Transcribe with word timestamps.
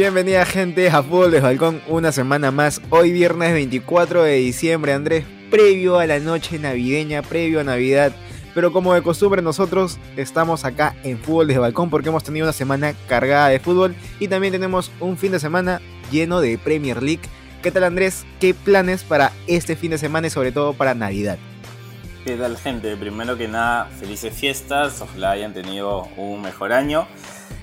Bienvenida 0.00 0.46
gente 0.46 0.88
a 0.88 1.02
Fútbol 1.02 1.30
de 1.30 1.40
Balcón 1.40 1.82
una 1.86 2.10
semana 2.10 2.50
más. 2.50 2.80
Hoy 2.88 3.12
viernes 3.12 3.52
24 3.52 4.22
de 4.22 4.36
diciembre, 4.36 4.94
Andrés, 4.94 5.26
previo 5.50 5.98
a 5.98 6.06
la 6.06 6.18
noche 6.18 6.58
navideña, 6.58 7.20
previo 7.20 7.60
a 7.60 7.64
Navidad. 7.64 8.10
Pero 8.54 8.72
como 8.72 8.94
de 8.94 9.02
costumbre 9.02 9.42
nosotros 9.42 9.98
estamos 10.16 10.64
acá 10.64 10.96
en 11.04 11.18
Fútbol 11.18 11.48
de 11.48 11.58
Balcón 11.58 11.90
porque 11.90 12.08
hemos 12.08 12.24
tenido 12.24 12.46
una 12.46 12.54
semana 12.54 12.94
cargada 13.08 13.48
de 13.48 13.60
fútbol 13.60 13.94
y 14.18 14.28
también 14.28 14.52
tenemos 14.52 14.90
un 15.00 15.18
fin 15.18 15.32
de 15.32 15.38
semana 15.38 15.82
lleno 16.10 16.40
de 16.40 16.56
Premier 16.56 17.02
League. 17.02 17.28
¿Qué 17.62 17.70
tal 17.70 17.84
Andrés? 17.84 18.24
¿Qué 18.40 18.54
planes 18.54 19.04
para 19.04 19.32
este 19.46 19.76
fin 19.76 19.90
de 19.90 19.98
semana 19.98 20.28
y 20.28 20.30
sobre 20.30 20.50
todo 20.50 20.72
para 20.72 20.94
Navidad? 20.94 21.36
¿Qué 22.24 22.36
tal 22.36 22.56
gente? 22.56 22.96
Primero 22.96 23.36
que 23.36 23.48
nada, 23.48 23.84
felices 24.00 24.32
fiestas, 24.32 25.02
ojalá 25.02 25.32
hayan 25.32 25.52
tenido 25.52 26.08
un 26.16 26.40
mejor 26.40 26.72
año 26.72 27.06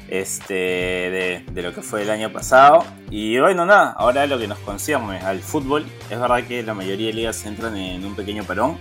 este, 0.08 1.44
de, 1.54 1.62
lo 1.62 1.74
que 1.74 1.82
fue 1.82 2.04
el 2.04 2.10
año 2.10 2.32
pasado. 2.32 2.84
Y 3.10 3.40
bueno, 3.40 3.66
nada, 3.66 3.92
ahora 3.92 4.26
lo 4.28 4.38
que 4.38 4.48
nos 4.48 4.60
concierne 4.60 5.20
al 5.20 5.42
fútbol, 5.42 5.86
es 6.10 6.20
verdad 6.20 6.44
que 6.44 6.64
la 6.64 6.74
mayoría 6.74 7.08
de 7.08 7.14
ligas 7.14 7.46
entran 7.46 7.76
en 7.78 8.06
un 8.06 8.16
pequeño 8.16 8.44
parón. 8.44 8.78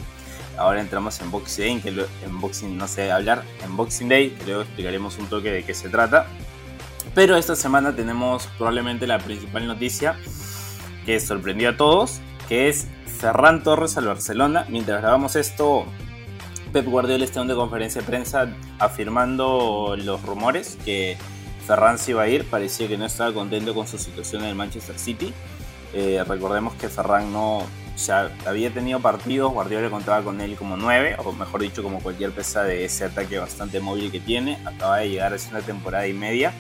Ahora 0.57 0.81
entramos 0.81 1.21
en 1.21 1.31
Boxing 1.31 1.83
Day, 1.83 1.95
que 1.95 2.07
en 2.25 2.41
Boxing 2.41 2.79
no 2.79 2.89
sé 2.89 3.13
hablar, 3.13 3.43
en 3.63 3.77
Boxing 3.77 4.09
Day, 4.09 4.31
que 4.31 4.47
luego 4.47 4.63
explicaremos 4.63 5.19
un 5.19 5.27
toque 5.27 5.51
de 5.51 5.65
qué 5.65 5.75
se 5.75 5.89
trata. 5.89 6.27
Pero 7.15 7.37
esta 7.37 7.57
semana 7.57 7.95
tenemos 7.95 8.47
probablemente 8.59 9.07
la 9.07 9.19
principal 9.19 9.67
noticia 9.67 10.17
que 11.05 11.21
sorprendió 11.21 11.71
a 11.71 11.77
todos, 11.77 12.21
que 12.49 12.69
es 12.69 12.89
Ferran 13.07 13.63
Torres 13.63 13.97
al 13.97 14.07
Barcelona. 14.07 14.67
Mientras 14.69 15.01
grabamos 15.01 15.37
esto, 15.37 15.87
Pep 16.77 16.89
Guardiola 16.89 17.25
está 17.25 17.41
en 17.41 17.47
una 17.47 17.55
conferencia 17.55 18.03
de 18.03 18.07
prensa 18.07 18.55
afirmando 18.79 19.97
los 19.97 20.21
rumores 20.21 20.77
que 20.85 21.17
Ferran 21.67 21.97
se 21.97 22.11
iba 22.11 22.21
a 22.21 22.29
ir. 22.29 22.45
Parecía 22.45 22.87
que 22.87 22.99
no 22.99 23.07
estaba 23.07 23.33
contento 23.33 23.75
con 23.75 23.87
su 23.87 23.97
situación 23.97 24.43
en 24.43 24.49
el 24.49 24.55
Manchester 24.57 24.99
City. 24.99 25.33
Eh, 25.95 26.23
recordemos 26.29 26.75
que 26.75 26.91
Ferran 26.91 27.33
no, 27.33 27.61
o 27.61 27.67
sea, 27.95 28.31
había 28.45 28.71
tenido 28.75 29.01
partidos, 29.01 29.55
Guardiola 29.55 29.89
contaba 29.89 30.23
con 30.23 30.39
él 30.43 30.55
como 30.57 30.77
9, 30.77 31.17
o 31.25 31.33
mejor 31.33 31.63
dicho, 31.63 31.83
como 31.83 32.01
cualquier 32.01 32.33
pesa 32.33 32.63
de 32.65 32.85
ese 32.85 33.07
ataque 33.07 33.39
bastante 33.39 33.81
móvil 33.81 34.13
que 34.13 34.21
tiene. 34.21 34.59
Acaba 34.67 34.99
de 34.99 35.09
llegar 35.09 35.33
hace 35.33 35.49
una 35.49 35.63
temporada 35.63 36.07
y 36.07 36.13
media. 36.13 36.53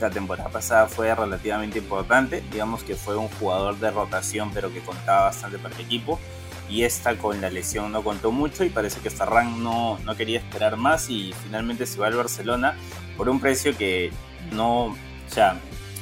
La 0.00 0.08
temporada 0.08 0.48
pasada 0.48 0.86
fue 0.86 1.14
relativamente 1.14 1.78
importante, 1.80 2.42
digamos 2.50 2.84
que 2.84 2.94
fue 2.94 3.18
un 3.18 3.28
jugador 3.28 3.78
de 3.78 3.90
rotación, 3.90 4.50
pero 4.54 4.72
que 4.72 4.80
contaba 4.80 5.24
bastante 5.24 5.58
para 5.58 5.74
el 5.74 5.82
equipo 5.82 6.18
y 6.68 6.82
esta 6.82 7.16
con 7.16 7.40
la 7.40 7.50
lesión 7.50 7.92
no 7.92 8.02
contó 8.02 8.30
mucho 8.30 8.64
y 8.64 8.68
parece 8.68 9.00
que 9.00 9.10
Ferran 9.10 9.62
no, 9.62 9.98
no 10.04 10.16
quería 10.16 10.38
esperar 10.38 10.76
más 10.76 11.08
y 11.10 11.32
finalmente 11.44 11.86
se 11.86 11.98
va 11.98 12.08
al 12.08 12.14
Barcelona 12.14 12.76
por 13.16 13.28
un 13.28 13.40
precio 13.40 13.76
que 13.76 14.10
no, 14.52 14.86
o 14.86 14.96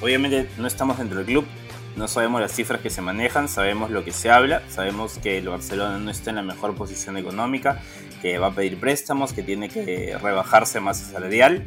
obviamente 0.00 0.48
no 0.58 0.66
estamos 0.66 0.98
dentro 0.98 1.18
del 1.18 1.26
club, 1.26 1.46
no 1.96 2.08
sabemos 2.08 2.40
las 2.40 2.52
cifras 2.52 2.80
que 2.80 2.90
se 2.90 3.00
manejan, 3.00 3.48
sabemos 3.48 3.90
lo 3.90 4.04
que 4.04 4.12
se 4.12 4.30
habla, 4.30 4.62
sabemos 4.68 5.18
que 5.18 5.38
el 5.38 5.48
Barcelona 5.48 5.98
no 5.98 6.10
está 6.10 6.30
en 6.30 6.36
la 6.36 6.42
mejor 6.42 6.74
posición 6.74 7.16
económica, 7.16 7.80
que 8.20 8.38
va 8.38 8.48
a 8.48 8.54
pedir 8.54 8.78
préstamos, 8.78 9.32
que 9.32 9.42
tiene 9.42 9.68
que 9.68 10.16
rebajarse 10.20 10.80
masa 10.80 11.10
salarial 11.10 11.66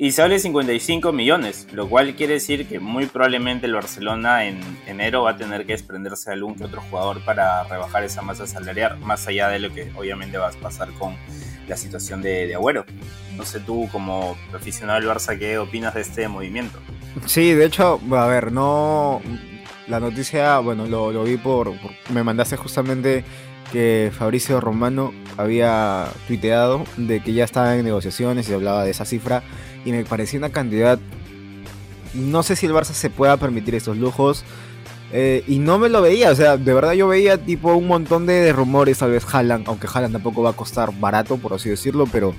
y 0.00 0.12
se 0.12 0.28
de 0.28 0.38
55 0.38 1.12
millones, 1.12 1.66
lo 1.72 1.88
cual 1.88 2.14
quiere 2.14 2.34
decir 2.34 2.68
que 2.68 2.78
muy 2.78 3.06
probablemente 3.06 3.66
el 3.66 3.74
Barcelona 3.74 4.44
en 4.44 4.60
enero 4.86 5.24
va 5.24 5.32
a 5.32 5.36
tener 5.36 5.66
que 5.66 5.72
desprenderse 5.72 6.30
de 6.30 6.34
algún 6.34 6.54
que 6.54 6.62
otro 6.62 6.80
jugador 6.82 7.24
para 7.24 7.64
rebajar 7.64 8.04
esa 8.04 8.22
masa 8.22 8.46
salarial, 8.46 9.00
más 9.00 9.26
allá 9.26 9.48
de 9.48 9.58
lo 9.58 9.74
que 9.74 9.90
obviamente 9.96 10.38
va 10.38 10.50
a 10.50 10.52
pasar 10.52 10.92
con 10.92 11.16
la 11.66 11.76
situación 11.76 12.22
de, 12.22 12.46
de 12.46 12.54
Agüero. 12.54 12.84
No 13.36 13.44
sé 13.44 13.58
tú, 13.58 13.88
como 13.90 14.36
aficionado 14.54 15.00
del 15.00 15.08
Barça, 15.08 15.36
¿qué 15.36 15.58
opinas 15.58 15.94
de 15.94 16.02
este 16.02 16.28
movimiento? 16.28 16.78
Sí, 17.26 17.52
de 17.52 17.64
hecho, 17.64 18.00
a 18.12 18.26
ver, 18.26 18.52
no. 18.52 19.20
La 19.88 19.98
noticia, 19.98 20.60
bueno, 20.60 20.86
lo, 20.86 21.10
lo 21.10 21.24
vi 21.24 21.38
por, 21.38 21.76
por. 21.80 21.90
Me 22.10 22.22
mandaste 22.22 22.56
justamente 22.56 23.24
que 23.72 24.12
Fabricio 24.16 24.60
Romano 24.60 25.12
había 25.36 26.06
tuiteado 26.28 26.84
de 26.96 27.20
que 27.20 27.32
ya 27.32 27.44
estaba 27.44 27.74
en 27.76 27.84
negociaciones 27.84 28.48
y 28.48 28.54
hablaba 28.54 28.84
de 28.84 28.90
esa 28.90 29.04
cifra 29.04 29.42
y 29.84 29.92
me 29.92 30.04
parecía 30.04 30.38
una 30.38 30.50
cantidad. 30.50 30.98
No 32.14 32.42
sé 32.42 32.56
si 32.56 32.66
el 32.66 32.72
Barça 32.72 32.92
se 32.92 33.10
pueda 33.10 33.36
permitir 33.36 33.74
estos 33.74 33.96
lujos. 33.96 34.44
Eh, 35.12 35.42
y 35.46 35.58
no 35.58 35.78
me 35.78 35.88
lo 35.88 36.02
veía, 36.02 36.30
o 36.30 36.34
sea, 36.34 36.58
de 36.58 36.74
verdad 36.74 36.92
yo 36.92 37.08
veía 37.08 37.38
tipo 37.38 37.74
un 37.74 37.86
montón 37.86 38.26
de, 38.26 38.52
rumores, 38.52 38.98
tal 38.98 39.12
vez 39.12 39.24
Haaland, 39.32 39.66
aunque 39.66 39.86
Haaland 39.90 40.12
tampoco 40.12 40.42
va 40.42 40.50
a 40.50 40.52
costar 40.52 40.92
barato, 41.00 41.38
por 41.38 41.54
así 41.54 41.70
decirlo, 41.70 42.04
pero 42.12 42.34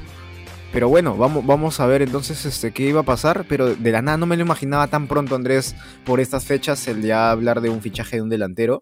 pero 0.71 0.87
bueno, 0.87 1.17
vamos, 1.17 1.45
vamos 1.45 1.79
a 1.79 1.87
ver 1.87 2.03
entonces 2.03 2.45
este, 2.45 2.71
qué 2.71 2.83
iba 2.83 3.01
a 3.01 3.03
pasar. 3.03 3.45
Pero 3.49 3.75
de 3.75 3.91
la 3.91 4.01
nada 4.01 4.17
no 4.17 4.25
me 4.25 4.37
lo 4.37 4.43
imaginaba 4.43 4.87
tan 4.87 5.07
pronto, 5.07 5.35
Andrés, 5.35 5.75
por 6.05 6.19
estas 6.19 6.45
fechas, 6.45 6.87
el 6.87 7.01
ya 7.01 7.31
hablar 7.31 7.61
de 7.61 7.69
un 7.69 7.81
fichaje 7.81 8.17
de 8.17 8.21
un 8.21 8.29
delantero. 8.29 8.81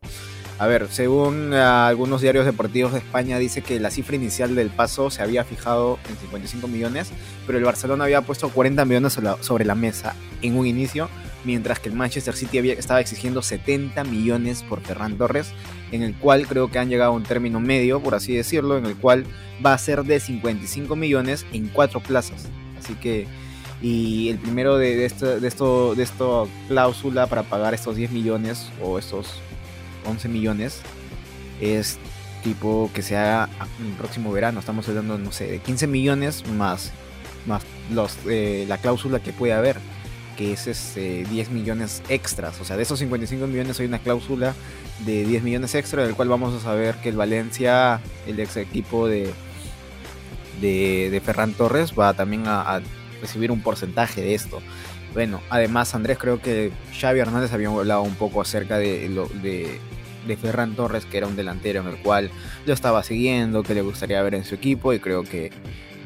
A 0.60 0.66
ver, 0.66 0.88
según 0.90 1.54
uh, 1.54 1.58
algunos 1.58 2.22
diarios 2.22 2.46
deportivos 2.46 2.92
de 2.92 3.00
España, 3.00 3.38
dice 3.38 3.62
que 3.62 3.80
la 3.80 3.92
cifra 3.92 4.16
inicial 4.16 4.56
del 4.56 4.70
paso 4.70 5.12
se 5.12 5.22
había 5.22 5.44
fijado 5.44 6.00
en 6.10 6.18
55 6.18 6.68
millones, 6.68 7.12
pero 7.46 7.60
el 7.60 7.64
Barcelona 7.64 8.06
había 8.06 8.22
puesto 8.22 8.50
40 8.50 8.84
millones 8.86 9.20
sobre 9.42 9.66
la 9.66 9.76
mesa 9.76 10.16
en 10.42 10.58
un 10.58 10.66
inicio, 10.66 11.10
mientras 11.44 11.80
que 11.80 11.90
el 11.90 11.96
Manchester 11.96 12.36
City 12.36 12.58
había, 12.58 12.74
estaba 12.74 13.00
exigiendo 13.00 13.44
70 13.44 14.04
millones 14.06 14.64
por 14.64 14.82
Ferran 14.82 15.18
Torres, 15.18 15.54
en 15.92 16.02
el 16.02 16.16
cual 16.16 16.48
creo 16.48 16.72
que 16.72 16.80
han 16.80 16.90
llegado 16.90 17.12
a 17.12 17.16
un 17.16 17.24
término 17.24 17.60
medio, 17.60 18.02
por 18.02 18.16
así 18.16 18.36
decirlo, 18.36 18.80
en 18.80 18.88
el 18.88 18.96
cual 18.96 19.26
va 19.64 19.74
a 19.74 19.78
ser 19.78 20.06
de 20.06 20.20
55 20.20 20.96
millones 20.96 21.46
en 21.54 21.68
cuatro 21.68 22.00
plazas. 22.00 22.48
Así 22.80 22.96
que 22.96 23.28
y 23.80 24.30
el 24.30 24.40
primero 24.40 24.78
de, 24.78 24.96
de, 24.96 25.06
esto, 25.06 25.40
de, 25.40 25.48
esto, 25.48 25.94
de 25.94 26.02
esta 26.02 26.46
cláusula 26.68 27.28
para 27.28 27.44
pagar 27.44 27.76
estos 27.76 27.96
10 27.96 28.12
millones 28.12 28.72
o 28.82 28.98
estos 28.98 29.40
11 30.08 30.30
millones 30.30 30.82
es 31.62 32.00
tipo 32.44 32.90
que 32.94 33.02
se 33.02 33.18
haga 33.18 33.50
el 33.80 33.94
próximo 33.94 34.32
verano. 34.32 34.60
Estamos 34.60 34.88
hablando, 34.88 35.18
no 35.18 35.32
sé, 35.32 35.48
de 35.48 35.60
15 35.60 35.88
millones 35.88 36.48
más, 36.48 36.92
más 37.46 37.64
los, 37.92 38.18
eh, 38.28 38.66
la 38.68 38.78
cláusula 38.78 39.20
que 39.20 39.34
puede 39.34 39.54
haber, 39.54 39.78
que 40.38 40.54
es 40.54 40.68
este, 40.68 41.26
10 41.26 41.50
millones 41.52 42.02
extras. 42.10 42.60
O 42.62 42.66
sea, 42.66 42.78
de 42.78 42.84
esos 42.84 43.00
55 43.00 43.48
millones 43.48 43.80
hay 43.80 43.88
una 43.88 44.00
cláusula 44.00 44.54
de 45.06 45.26
10 45.26 45.44
millones 45.44 45.76
extra, 45.76 46.04
del 46.04 46.16
cual 46.16 46.30
vamos 46.30 46.54
a 46.54 46.64
saber 46.64 46.96
que 46.96 47.10
el 47.10 47.18
Valencia, 47.18 48.02
el 48.26 48.40
ex 48.40 48.58
equipo 48.58 49.08
de, 49.08 49.34
de, 50.62 51.10
de 51.12 51.22
Ferran 51.22 51.54
Torres, 51.54 51.94
va 51.98 52.14
también 52.14 52.48
a, 52.48 52.62
a 52.62 52.82
recibir 53.22 53.52
un 53.52 53.62
porcentaje 53.62 54.22
de 54.22 54.36
esto. 54.36 54.62
Bueno, 55.14 55.42
además 55.50 55.96
Andrés 55.96 56.18
creo 56.20 56.42
que 56.42 56.72
Xavi 57.00 57.20
Hernández 57.20 57.52
había 57.54 57.70
hablado 57.70 58.04
un 58.04 58.16
poco 58.16 58.42
acerca 58.42 58.78
de, 58.78 59.10
de, 59.42 59.80
de 60.28 60.38
Ferran 60.38 60.76
Torres, 60.76 61.06
que 61.06 61.18
era 61.18 61.28
un 61.28 61.36
delantero 61.36 61.82
en 61.82 61.88
el 61.88 61.98
cual 61.98 62.30
yo 62.66 62.74
estaba 62.74 63.04
siguiendo, 63.04 63.64
que 63.64 63.74
le 63.74 63.82
gustaría 63.82 64.22
ver 64.22 64.36
en 64.36 64.44
su 64.44 64.56
equipo 64.56 64.94
y 64.94 65.00
creo 65.00 65.24
que 65.24 65.52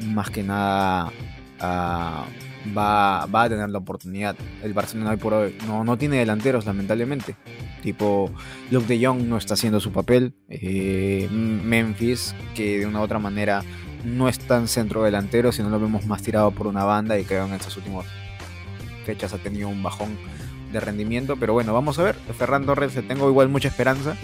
más 0.06 0.30
que 0.30 0.42
nada 0.42 1.12
uh, 1.60 2.76
va, 2.76 3.26
va, 3.26 3.42
a 3.42 3.48
tener 3.48 3.70
la 3.70 3.78
oportunidad. 3.78 4.36
El 4.62 4.72
Barcelona 4.72 5.10
hoy 5.10 5.16
por 5.16 5.34
hoy 5.34 5.56
no, 5.66 5.84
no 5.84 5.96
tiene 5.98 6.16
delanteros, 6.16 6.66
lamentablemente. 6.66 7.36
Tipo, 7.82 8.30
Luke 8.70 8.86
de 8.86 9.04
Jong 9.04 9.22
no 9.22 9.36
está 9.36 9.54
haciendo 9.54 9.80
su 9.80 9.92
papel. 9.92 10.34
Eh, 10.48 11.28
Memphis, 11.30 12.34
que 12.54 12.78
de 12.78 12.86
una 12.86 13.00
u 13.00 13.02
otra 13.02 13.18
manera 13.18 13.62
no 14.04 14.28
es 14.28 14.38
tan 14.38 14.68
centro 14.68 15.02
delantero, 15.02 15.52
sino 15.52 15.70
lo 15.70 15.80
vemos 15.80 16.06
más 16.06 16.22
tirado 16.22 16.50
por 16.50 16.66
una 16.66 16.84
banda 16.84 17.18
y 17.18 17.24
creo 17.24 17.46
en 17.46 17.54
estas 17.54 17.76
últimas 17.76 18.06
fechas 19.04 19.32
ha 19.32 19.38
tenido 19.38 19.68
un 19.68 19.82
bajón 19.82 20.16
de 20.72 20.80
rendimiento, 20.80 21.36
pero 21.36 21.52
bueno, 21.52 21.72
vamos 21.72 21.98
a 21.98 22.02
ver. 22.02 22.14
Ferran 22.38 22.66
Torres 22.66 22.92
tengo 23.06 23.28
igual 23.28 23.48
mucha 23.48 23.68
esperanza. 23.68 24.16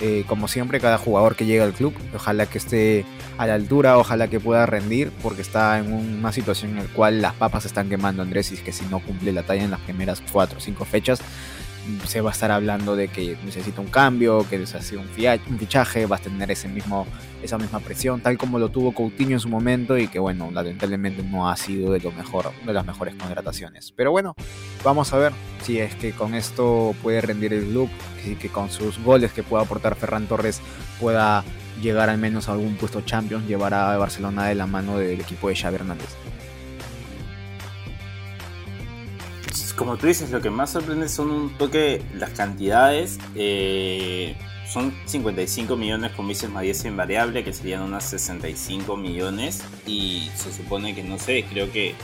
Eh, 0.00 0.24
como 0.26 0.46
siempre, 0.46 0.78
cada 0.78 0.98
jugador 0.98 1.36
que 1.36 1.46
llega 1.46 1.64
al 1.64 1.72
club, 1.72 1.94
ojalá 2.14 2.44
que 2.44 2.58
esté 2.58 3.06
a 3.38 3.46
la 3.46 3.54
altura, 3.54 3.96
ojalá 3.96 4.28
que 4.28 4.38
pueda 4.38 4.66
rendir, 4.66 5.10
porque 5.22 5.40
está 5.40 5.78
en 5.78 5.90
una 5.90 6.32
situación 6.32 6.72
en 6.72 6.84
la 6.84 6.92
cual 6.92 7.22
las 7.22 7.32
papas 7.32 7.64
están 7.64 7.88
quemando 7.88 8.22
Andrés 8.22 8.52
y 8.52 8.56
que 8.58 8.72
si 8.72 8.84
no 8.86 9.00
cumple 9.00 9.32
la 9.32 9.42
talla 9.42 9.64
en 9.64 9.70
las 9.70 9.80
primeras 9.80 10.22
4 10.30 10.58
o 10.58 10.60
5 10.60 10.84
fechas, 10.84 11.20
se 12.06 12.20
va 12.20 12.30
a 12.30 12.32
estar 12.32 12.50
hablando 12.50 12.96
de 12.96 13.08
que 13.08 13.36
necesita 13.44 13.80
un 13.80 13.88
cambio, 13.88 14.46
que 14.48 14.58
necesita 14.58 15.00
un 15.00 15.58
fichaje, 15.58 16.06
va 16.06 16.16
a 16.16 16.18
tener 16.18 16.50
ese 16.50 16.68
mismo, 16.68 17.06
esa 17.42 17.58
misma 17.58 17.80
presión, 17.80 18.20
tal 18.20 18.36
como 18.38 18.58
lo 18.58 18.68
tuvo 18.68 18.92
Coutinho 18.92 19.32
en 19.32 19.40
su 19.40 19.48
momento 19.48 19.96
y 19.96 20.08
que 20.08 20.18
bueno, 20.18 20.50
lamentablemente 20.52 21.22
no 21.22 21.48
ha 21.48 21.56
sido 21.56 21.92
de 21.92 22.00
lo 22.00 22.12
mejor, 22.12 22.52
de 22.64 22.72
las 22.72 22.84
mejores 22.84 23.14
contrataciones. 23.14 23.92
Pero 23.92 24.10
bueno, 24.10 24.34
vamos 24.84 25.12
a 25.12 25.18
ver 25.18 25.32
si 25.62 25.78
es 25.78 25.94
que 25.94 26.12
con 26.12 26.34
esto 26.34 26.94
puede 27.02 27.20
rendir 27.20 27.52
el 27.52 27.66
club, 27.66 27.88
y 28.26 28.34
que 28.34 28.48
con 28.48 28.70
sus 28.70 28.98
goles 28.98 29.32
que 29.32 29.42
pueda 29.42 29.62
aportar 29.62 29.94
Ferran 29.94 30.26
Torres 30.26 30.60
pueda 31.00 31.44
llegar 31.80 32.10
al 32.10 32.18
menos 32.18 32.48
a 32.48 32.52
algún 32.52 32.74
puesto 32.76 33.02
Champions, 33.02 33.46
llevar 33.46 33.74
a 33.74 33.96
Barcelona 33.96 34.46
de 34.46 34.54
la 34.54 34.66
mano 34.66 34.98
del 34.98 35.20
equipo 35.20 35.48
de 35.48 35.56
Xavi 35.56 35.76
Hernández. 35.76 36.16
Como 39.76 39.96
tú 39.96 40.06
dices, 40.06 40.30
lo 40.30 40.40
que 40.40 40.50
más 40.50 40.70
sorprende 40.70 41.08
son 41.08 41.30
un 41.30 41.50
toque 41.56 42.02
las 42.14 42.30
cantidades. 42.30 43.18
Eh, 43.34 44.34
son 44.66 44.92
55 45.04 45.76
millones 45.76 46.12
con 46.12 46.26
vices 46.26 46.50
más 46.50 46.62
10 46.62 46.86
en 46.86 46.96
variable, 46.96 47.44
que 47.44 47.52
serían 47.52 47.82
unas 47.82 48.04
65 48.04 48.96
millones. 48.96 49.62
Y 49.86 50.30
se 50.34 50.52
supone 50.52 50.94
que, 50.94 51.04
no 51.04 51.18
sé, 51.18 51.44
creo 51.48 51.70
que 51.70 51.94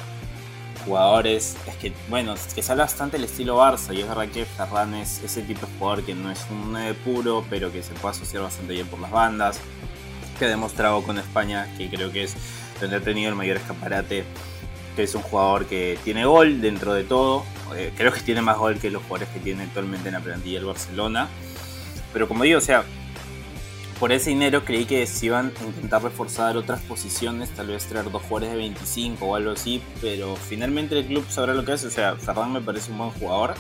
jugadores, 0.85 1.57
es 1.67 1.77
que, 1.77 1.93
bueno, 2.09 2.35
que 2.55 2.63
sale 2.63 2.83
bastante 2.83 3.17
el 3.17 3.25
estilo 3.25 3.59
Barça 3.59 3.95
y 3.95 4.01
es 4.01 4.09
verdad 4.09 4.29
que 4.29 4.45
Ferran 4.45 4.95
es 4.95 5.23
ese 5.23 5.43
tipo 5.43 5.67
de 5.67 5.73
jugador 5.79 6.05
que 6.05 6.15
no 6.15 6.31
es 6.31 6.45
un 6.51 6.73
9 6.73 6.95
puro, 7.05 7.45
pero 7.49 7.73
que 7.73 7.83
se 7.83 7.95
puede 7.95 8.17
asociar 8.17 8.43
bastante 8.43 8.73
bien 8.73 8.87
por 8.87 9.01
las 9.01 9.11
bandas, 9.11 9.61
que 10.39 10.47
ha 10.47 10.49
demostrado 10.49 11.03
con 11.03 11.19
España 11.19 11.69
que 11.79 11.89
creo 11.89 12.11
que 12.11 12.25
es 12.25 12.35
donde 12.81 12.97
ha 12.97 13.01
tenido 13.01 13.29
el 13.31 13.37
mayor 13.37 13.59
escaparate, 13.59 14.25
que 14.97 15.03
es 15.05 15.15
un 15.15 15.23
jugador 15.23 15.67
que 15.67 15.99
tiene 16.05 16.25
gol 16.25 16.61
dentro 16.61 16.95
de 16.95 17.05
todo, 17.05 17.45
eh, 17.75 17.93
creo 17.97 18.13
que 18.13 18.21
tiene 18.21 18.43
más 18.43 18.59
gol 18.59 18.79
que 18.79 18.91
los 18.91 19.03
jugadores 19.03 19.29
que 19.31 19.41
tiene 19.41 19.65
actualmente 19.65 20.09
en 20.09 20.15
la 20.15 20.21
plantilla 20.21 20.59
el 20.59 20.65
Barcelona, 20.65 21.29
pero 22.13 22.29
como 22.29 22.45
digo, 22.45 22.59
o 22.59 22.63
sea, 22.63 22.85
por 24.03 24.11
ese 24.11 24.31
dinero 24.31 24.65
creí 24.65 24.85
que 24.85 25.07
se 25.07 25.27
iban 25.27 25.53
a 25.61 25.65
intentar 25.65 26.03
reforzar 26.03 26.57
otras 26.57 26.81
posiciones, 26.81 27.51
tal 27.51 27.69
vez 27.69 27.87
traer 27.87 28.11
dos 28.11 28.21
jugadores 28.23 28.51
de 28.51 28.57
25 28.57 29.25
o 29.25 29.37
algo 29.37 29.53
así, 29.53 29.81
pero 30.01 30.35
finalmente 30.35 30.99
el 30.99 31.07
club 31.07 31.25
sabrá 31.29 31.55
lo 31.55 31.65
que 31.65 31.71
hace. 31.71 31.87
O 31.87 31.91
sea, 31.91 32.17
Ferran 32.17 32.53
me 32.53 32.61
parece 32.61 32.91
un 32.91 32.99
buen 32.99 33.11
jugador. 33.11 33.55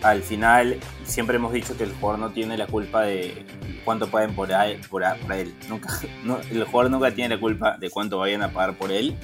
Al 0.00 0.22
final, 0.22 0.78
siempre 1.04 1.36
hemos 1.36 1.52
dicho 1.52 1.76
que 1.76 1.84
el 1.84 1.92
jugador 1.92 2.18
no 2.18 2.30
tiene 2.30 2.56
la 2.56 2.66
culpa 2.66 3.02
de 3.02 3.44
cuánto 3.84 4.08
paguen 4.08 4.34
por, 4.34 4.50
él. 4.50 4.80
Por, 4.88 5.02
él. 5.02 5.54
Nunca, 5.68 6.00
el 6.50 6.64
jugador 6.64 6.90
nunca 6.90 7.10
tiene 7.10 7.34
la 7.34 7.38
culpa 7.38 7.76
de 7.78 7.90
cuánto 7.90 8.16
vayan 8.16 8.40
a 8.40 8.50
pagar 8.50 8.74
por 8.74 8.90
él. 8.90 9.18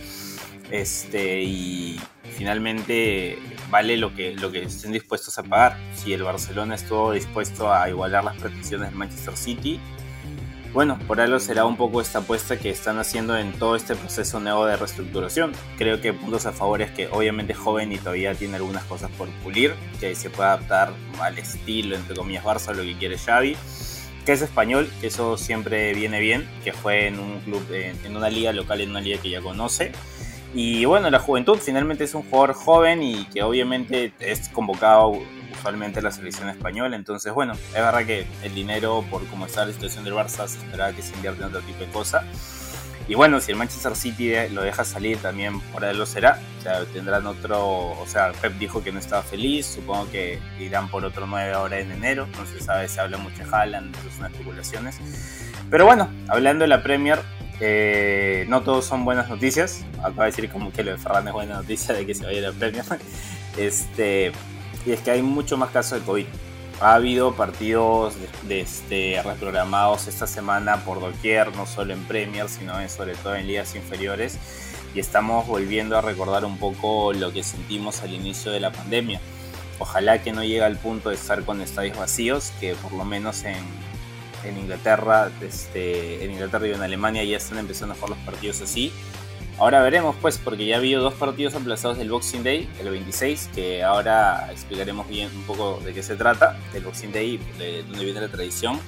Este, 0.70 1.42
y 1.42 1.98
finalmente 2.36 3.38
vale 3.74 3.96
lo 3.96 4.14
que, 4.14 4.36
lo 4.36 4.52
que 4.52 4.62
estén 4.62 4.92
dispuestos 4.92 5.36
a 5.36 5.42
pagar. 5.42 5.76
Si 5.96 6.12
el 6.12 6.22
Barcelona 6.22 6.76
estuvo 6.76 7.10
dispuesto 7.10 7.74
a 7.74 7.88
igualar 7.88 8.22
las 8.22 8.36
pretensiones 8.36 8.90
del 8.90 8.96
Manchester 8.96 9.36
City, 9.36 9.80
bueno, 10.72 10.96
por 11.08 11.20
algo 11.20 11.40
será 11.40 11.64
un 11.64 11.76
poco 11.76 12.00
esta 12.00 12.20
apuesta 12.20 12.56
que 12.56 12.70
están 12.70 13.00
haciendo 13.00 13.36
en 13.36 13.52
todo 13.54 13.74
este 13.74 13.96
proceso 13.96 14.38
nuevo 14.38 14.64
de 14.64 14.76
reestructuración. 14.76 15.50
Creo 15.76 16.00
que 16.00 16.12
puntos 16.12 16.46
a 16.46 16.52
favor 16.52 16.82
es 16.82 16.92
que 16.92 17.08
obviamente 17.08 17.52
es 17.52 17.58
joven 17.58 17.90
y 17.90 17.98
todavía 17.98 18.32
tiene 18.36 18.54
algunas 18.58 18.84
cosas 18.84 19.10
por 19.18 19.28
pulir, 19.42 19.74
que 19.98 20.14
se 20.14 20.30
puede 20.30 20.50
adaptar 20.50 20.92
al 21.20 21.36
estilo, 21.36 21.96
entre 21.96 22.14
comillas, 22.14 22.44
Barça, 22.44 22.72
lo 22.74 22.84
que 22.84 22.96
quiere 22.96 23.18
Xavi, 23.18 23.56
que 24.24 24.32
es 24.32 24.40
español, 24.40 24.88
que 25.00 25.08
eso 25.08 25.36
siempre 25.36 25.92
viene 25.94 26.20
bien, 26.20 26.48
que 26.62 26.72
fue 26.72 27.08
en 27.08 27.18
un 27.18 27.40
club, 27.40 27.66
en 27.72 28.16
una 28.16 28.30
liga 28.30 28.52
local, 28.52 28.80
en 28.80 28.90
una 28.90 29.00
liga 29.00 29.20
que 29.20 29.30
ya 29.30 29.40
conoce. 29.40 29.90
Y 30.54 30.84
bueno, 30.84 31.10
la 31.10 31.18
juventud 31.18 31.58
finalmente 31.60 32.04
es 32.04 32.14
un 32.14 32.22
jugador 32.22 32.54
joven 32.54 33.02
y 33.02 33.24
que 33.26 33.42
obviamente 33.42 34.12
es 34.20 34.48
convocado 34.50 35.12
usualmente 35.52 36.00
la 36.00 36.12
selección 36.12 36.48
española. 36.48 36.94
Entonces, 36.94 37.32
bueno, 37.34 37.54
es 37.54 37.72
verdad 37.74 38.06
que 38.06 38.24
el 38.44 38.54
dinero, 38.54 39.04
por 39.10 39.26
cómo 39.26 39.46
está 39.46 39.66
la 39.66 39.72
situación 39.72 40.04
del 40.04 40.14
Barça, 40.14 40.46
se 40.46 40.58
esperaba 40.58 40.92
que 40.92 41.02
se 41.02 41.12
invierte 41.16 41.42
en 41.42 41.48
otro 41.48 41.60
tipo 41.62 41.80
de 41.80 41.90
cosas. 41.90 42.24
Y 43.06 43.16
bueno, 43.16 43.40
si 43.40 43.50
el 43.50 43.58
Manchester 43.58 43.96
City 43.96 44.32
lo 44.50 44.62
deja 44.62 44.84
salir, 44.84 45.18
también 45.18 45.60
por 45.60 45.84
ahí 45.84 45.94
lo 45.94 46.06
será. 46.06 46.40
O 46.60 46.62
sea, 46.62 46.84
tendrán 46.86 47.26
otro. 47.26 47.90
O 47.90 48.06
sea, 48.06 48.32
Pep 48.32 48.54
dijo 48.54 48.82
que 48.82 48.92
no 48.92 48.98
estaba 48.98 49.22
feliz. 49.22 49.66
Supongo 49.66 50.10
que 50.10 50.38
irán 50.58 50.88
por 50.88 51.04
otro 51.04 51.26
9 51.26 51.52
ahora 51.52 51.80
en 51.80 51.90
enero. 51.90 52.26
No 52.38 52.46
se 52.46 52.64
sabe, 52.64 52.88
se 52.88 53.00
habla 53.00 53.18
mucho 53.18 53.44
de 53.44 53.54
Haaland, 53.54 53.94
son 54.16 54.26
especulaciones. 54.26 54.96
Pero 55.70 55.84
bueno, 55.84 56.08
hablando 56.28 56.62
de 56.62 56.68
la 56.68 56.82
Premier, 56.82 57.18
eh, 57.60 58.44
no 58.48 58.62
todos 58.62 58.84
son 58.84 59.04
buenas 59.04 59.28
noticias. 59.28 59.84
Acaba 59.98 60.24
de 60.24 60.30
decir 60.30 60.50
como 60.50 60.72
que 60.72 60.82
lo 60.82 60.92
de 60.92 60.98
Ferran 60.98 61.26
es 61.28 61.32
buena 61.32 61.56
noticia 61.56 61.94
de 61.94 62.06
que 62.06 62.14
se 62.14 62.24
vaya 62.24 62.40
la 62.40 62.52
Premier. 62.52 62.84
Este, 63.56 64.32
y 64.84 64.90
es 64.90 65.00
que 65.00 65.12
hay 65.12 65.22
mucho 65.22 65.56
más 65.56 65.70
casos 65.70 66.00
de 66.00 66.04
COVID. 66.04 66.26
Ha 66.80 66.94
habido 66.94 67.36
partidos 67.36 68.14
de, 68.48 68.60
este, 68.60 69.22
reprogramados 69.22 70.08
esta 70.08 70.26
semana 70.26 70.84
por 70.84 70.98
doquier, 70.98 71.54
no 71.54 71.64
solo 71.64 71.92
en 71.92 72.02
Premier, 72.02 72.48
sino 72.48 72.74
sobre 72.88 73.14
todo 73.14 73.36
en 73.36 73.46
ligas 73.46 73.76
inferiores. 73.76 74.38
Y 74.92 74.98
estamos 74.98 75.46
volviendo 75.46 75.96
a 75.96 76.00
recordar 76.00 76.44
un 76.44 76.58
poco 76.58 77.12
lo 77.12 77.32
que 77.32 77.44
sentimos 77.44 78.02
al 78.02 78.12
inicio 78.12 78.50
de 78.50 78.58
la 78.58 78.72
pandemia. 78.72 79.20
Ojalá 79.78 80.20
que 80.20 80.32
no 80.32 80.42
llegue 80.42 80.64
al 80.64 80.76
punto 80.76 81.10
de 81.10 81.14
estar 81.14 81.44
con 81.44 81.60
estadios 81.60 81.96
vacíos, 81.96 82.52
que 82.58 82.74
por 82.74 82.92
lo 82.92 83.04
menos 83.04 83.44
en, 83.44 83.62
en 84.44 84.58
Inglaterra, 84.58 85.30
este, 85.40 86.24
en 86.24 86.32
Inglaterra 86.32 86.68
y 86.68 86.72
en 86.72 86.82
Alemania 86.82 87.24
ya 87.24 87.36
están 87.36 87.58
empezando 87.58 87.94
a 87.94 87.96
jugar 87.96 88.10
los 88.10 88.18
partidos 88.20 88.60
así 88.60 88.92
Ahora 89.56 89.82
veremos, 89.82 90.16
pues, 90.20 90.36
porque 90.36 90.66
ya 90.66 90.76
ha 90.76 90.78
habido 90.78 91.00
dos 91.00 91.14
partidos 91.14 91.54
aplazados 91.54 91.96
del 91.96 92.10
Boxing 92.10 92.42
Day, 92.42 92.68
el 92.80 92.90
26, 92.90 93.50
que 93.54 93.84
ahora 93.84 94.48
explicaremos 94.50 95.08
bien 95.08 95.30
un 95.34 95.42
poco 95.44 95.80
de 95.84 95.94
qué 95.94 96.02
se 96.02 96.16
trata, 96.16 96.58
del 96.72 96.82
Boxing 96.82 97.12
Day, 97.12 97.38
de 97.56 97.84
dónde 97.84 98.04
viene 98.04 98.20
la 98.20 98.28
tradición. 98.28 98.80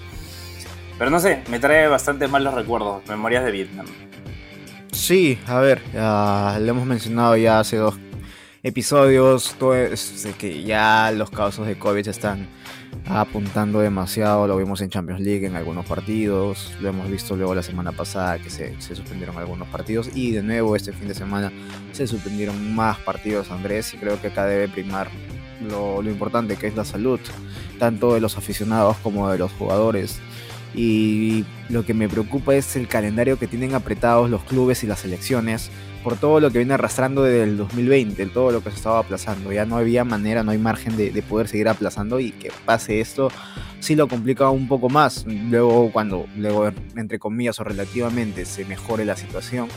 Pero 0.98 1.10
no 1.10 1.20
sé, 1.20 1.44
me 1.50 1.60
trae 1.60 1.86
bastante 1.86 2.26
malos 2.26 2.54
recuerdos, 2.54 3.06
memorias 3.06 3.44
de 3.44 3.52
Vietnam. 3.52 3.86
Sí, 4.90 5.38
a 5.46 5.60
ver, 5.60 5.82
ya 5.92 6.58
lo 6.60 6.70
hemos 6.70 6.86
mencionado 6.86 7.36
ya 7.36 7.60
hace 7.60 7.76
dos 7.76 7.94
episodios, 8.64 9.54
todo 9.60 9.76
es, 9.76 10.26
que 10.36 10.64
ya 10.64 11.12
los 11.12 11.30
casos 11.30 11.68
de 11.68 11.78
COVID 11.78 12.08
están 12.08 12.48
apuntando 13.08 13.80
demasiado, 13.80 14.46
lo 14.46 14.56
vimos 14.56 14.80
en 14.80 14.90
Champions 14.90 15.20
League 15.20 15.46
en 15.46 15.54
algunos 15.54 15.86
partidos, 15.86 16.72
lo 16.80 16.88
hemos 16.88 17.08
visto 17.08 17.36
luego 17.36 17.54
la 17.54 17.62
semana 17.62 17.92
pasada 17.92 18.38
que 18.38 18.50
se, 18.50 18.80
suspendieron 18.80 19.36
algunos 19.36 19.68
partidos 19.68 20.10
y 20.14 20.32
de 20.32 20.42
nuevo 20.42 20.74
este 20.74 20.92
fin 20.92 21.08
de 21.08 21.14
semana 21.14 21.52
se 21.92 22.06
suspendieron 22.06 22.74
más 22.74 22.98
partidos 22.98 23.50
Andrés 23.50 23.94
y 23.94 23.98
creo 23.98 24.20
que 24.20 24.28
acá 24.28 24.46
debe 24.46 24.68
primar 24.68 25.08
lo, 25.68 26.02
lo 26.02 26.10
importante 26.10 26.56
que 26.56 26.66
es 26.66 26.76
la 26.76 26.84
salud, 26.84 27.20
tanto 27.78 28.14
de 28.14 28.20
los 28.20 28.36
aficionados 28.36 28.96
como 28.98 29.30
de 29.30 29.38
los 29.38 29.52
jugadores. 29.52 30.20
Y 30.74 31.44
lo 31.68 31.84
que 31.84 31.94
me 31.94 32.08
preocupa 32.08 32.54
es 32.54 32.76
el 32.76 32.86
calendario 32.86 33.38
que 33.38 33.46
tienen 33.46 33.74
apretados 33.74 34.28
los 34.28 34.42
clubes 34.44 34.84
y 34.84 34.86
las 34.86 35.00
selecciones 35.00 35.70
por 36.04 36.16
todo 36.16 36.38
lo 36.38 36.50
que 36.50 36.58
viene 36.58 36.74
arrastrando 36.74 37.24
desde 37.24 37.42
el 37.42 37.56
2020, 37.56 38.26
todo 38.26 38.52
lo 38.52 38.62
que 38.62 38.70
se 38.70 38.76
estaba 38.76 39.00
aplazando. 39.00 39.52
Ya 39.52 39.64
no 39.64 39.76
había 39.76 40.04
manera, 40.04 40.42
no 40.42 40.52
hay 40.52 40.58
margen 40.58 40.96
de, 40.96 41.10
poder 41.22 41.48
seguir 41.48 41.68
aplazando 41.68 42.20
y 42.20 42.30
que 42.30 42.52
pase 42.64 43.00
esto 43.00 43.30
sí 43.80 43.94
lo 43.94 44.08
complica 44.08 44.50
un 44.50 44.68
poco 44.68 44.88
más. 44.88 45.24
Luego, 45.26 45.90
cuando, 45.92 46.26
luego, 46.36 46.70
entre 46.96 47.18
comillas 47.18 47.58
o 47.60 47.64
relativamente, 47.64 48.44
se 48.44 48.64
mejore 48.64 49.04
la 49.04 49.16
situación. 49.16 49.68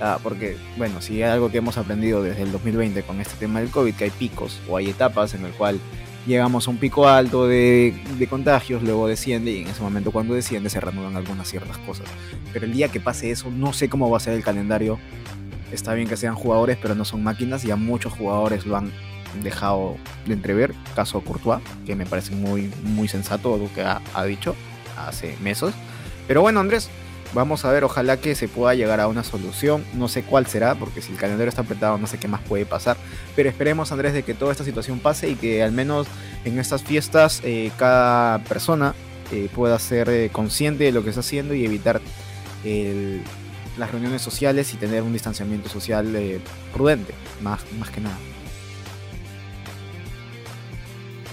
Ah, 0.00 0.18
porque, 0.22 0.56
bueno, 0.76 1.00
si 1.00 1.22
hay 1.22 1.30
algo 1.30 1.50
que 1.50 1.58
hemos 1.58 1.78
aprendido 1.78 2.22
desde 2.22 2.42
el 2.42 2.50
2020 2.50 3.02
con 3.02 3.20
este 3.20 3.34
tema 3.36 3.60
del 3.60 3.70
COVID, 3.70 3.94
que 3.94 4.04
hay 4.04 4.10
picos 4.10 4.60
o 4.68 4.76
hay 4.76 4.90
etapas 4.90 5.34
en 5.34 5.44
el 5.44 5.52
cual 5.52 5.78
llegamos 6.26 6.66
a 6.66 6.70
un 6.70 6.76
pico 6.76 7.08
alto 7.08 7.46
de, 7.46 7.94
contagios, 8.28 8.82
luego 8.82 9.08
desciende 9.08 9.50
y 9.50 9.62
en 9.62 9.68
ese 9.68 9.82
momento 9.82 10.10
cuando 10.12 10.34
desciende 10.34 10.70
se 10.70 10.80
reanudan 10.80 11.16
algunas 11.16 11.48
ciertas 11.48 11.78
cosas. 11.78 12.06
Pero 12.52 12.66
el 12.66 12.72
día 12.72 12.88
que 12.88 13.00
pase 13.00 13.30
eso, 13.30 13.50
no 13.50 13.72
sé 13.72 13.88
cómo 13.88 14.10
va 14.10 14.16
a 14.16 14.20
ser 14.20 14.34
el 14.34 14.42
calendario 14.42 14.98
está 15.72 15.94
bien 15.94 16.08
que 16.08 16.16
sean 16.16 16.34
jugadores, 16.34 16.78
pero 16.80 16.94
no 16.94 17.04
son 17.04 17.22
máquinas. 17.22 17.62
Ya 17.62 17.76
muchos 17.76 18.12
jugadores 18.12 18.66
lo 18.66 18.76
han 18.76 18.92
dejado 19.42 19.96
de 20.26 20.34
entrever. 20.34 20.74
Caso 20.94 21.20
Courtois, 21.22 21.60
que 21.86 21.96
me 21.96 22.06
parece 22.06 22.34
muy, 22.34 22.70
muy 22.82 23.08
sensato 23.08 23.56
lo 23.56 23.72
que 23.72 23.82
ha, 23.82 24.24
dicho 24.24 24.54
hace 24.96 25.36
meses. 25.42 25.74
Pero 26.28 26.42
bueno, 26.42 26.60
Andrés, 26.60 26.90
vamos 27.34 27.64
a 27.64 27.72
ver, 27.72 27.84
ojalá 27.84 28.18
que 28.18 28.34
se 28.34 28.48
pueda 28.48 28.74
llegar 28.74 29.00
a 29.00 29.08
una 29.08 29.24
solución. 29.24 29.84
No 29.94 30.08
sé 30.08 30.22
cuál 30.22 30.46
será, 30.46 30.74
porque 30.74 31.02
si 31.02 31.12
el 31.12 31.18
calendario 31.18 31.48
está 31.48 31.62
apretado, 31.62 31.98
no 31.98 32.06
sé 32.06 32.18
qué 32.18 32.28
más 32.28 32.40
puede 32.42 32.66
pasar. 32.66 32.96
Pero 33.34 33.48
esperemos, 33.48 33.92
Andrés, 33.92 34.12
de 34.12 34.22
que 34.22 34.34
toda 34.34 34.52
esta 34.52 34.64
situación 34.64 34.98
pase 35.00 35.28
y 35.28 35.34
que 35.36 35.62
al 35.62 35.72
menos 35.72 36.06
en 36.44 36.58
estas 36.58 36.82
fiestas 36.82 37.40
eh, 37.44 37.70
cada 37.78 38.38
persona 38.40 38.94
eh, 39.30 39.48
pueda 39.54 39.78
ser 39.78 40.08
eh, 40.08 40.30
consciente 40.30 40.84
de 40.84 40.92
lo 40.92 41.02
que 41.02 41.10
está 41.10 41.20
haciendo 41.20 41.54
y 41.54 41.64
evitar 41.64 42.00
las 43.76 43.90
reuniones 43.90 44.22
sociales 44.22 44.72
y 44.72 44.76
tener 44.76 45.02
un 45.02 45.12
distanciamiento 45.12 45.68
social 45.68 46.40
prudente, 46.72 47.12
más, 47.40 47.60
más 47.76 47.90
que 47.90 48.00
nada. 48.00 48.16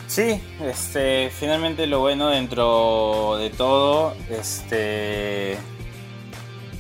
Sí, 0.08 0.42
este, 0.66 1.30
finalmente 1.30 1.86
lo 1.86 2.00
bueno 2.00 2.30
dentro 2.30 3.38
de 3.38 3.52
todo, 3.52 4.16
este, 4.32 5.56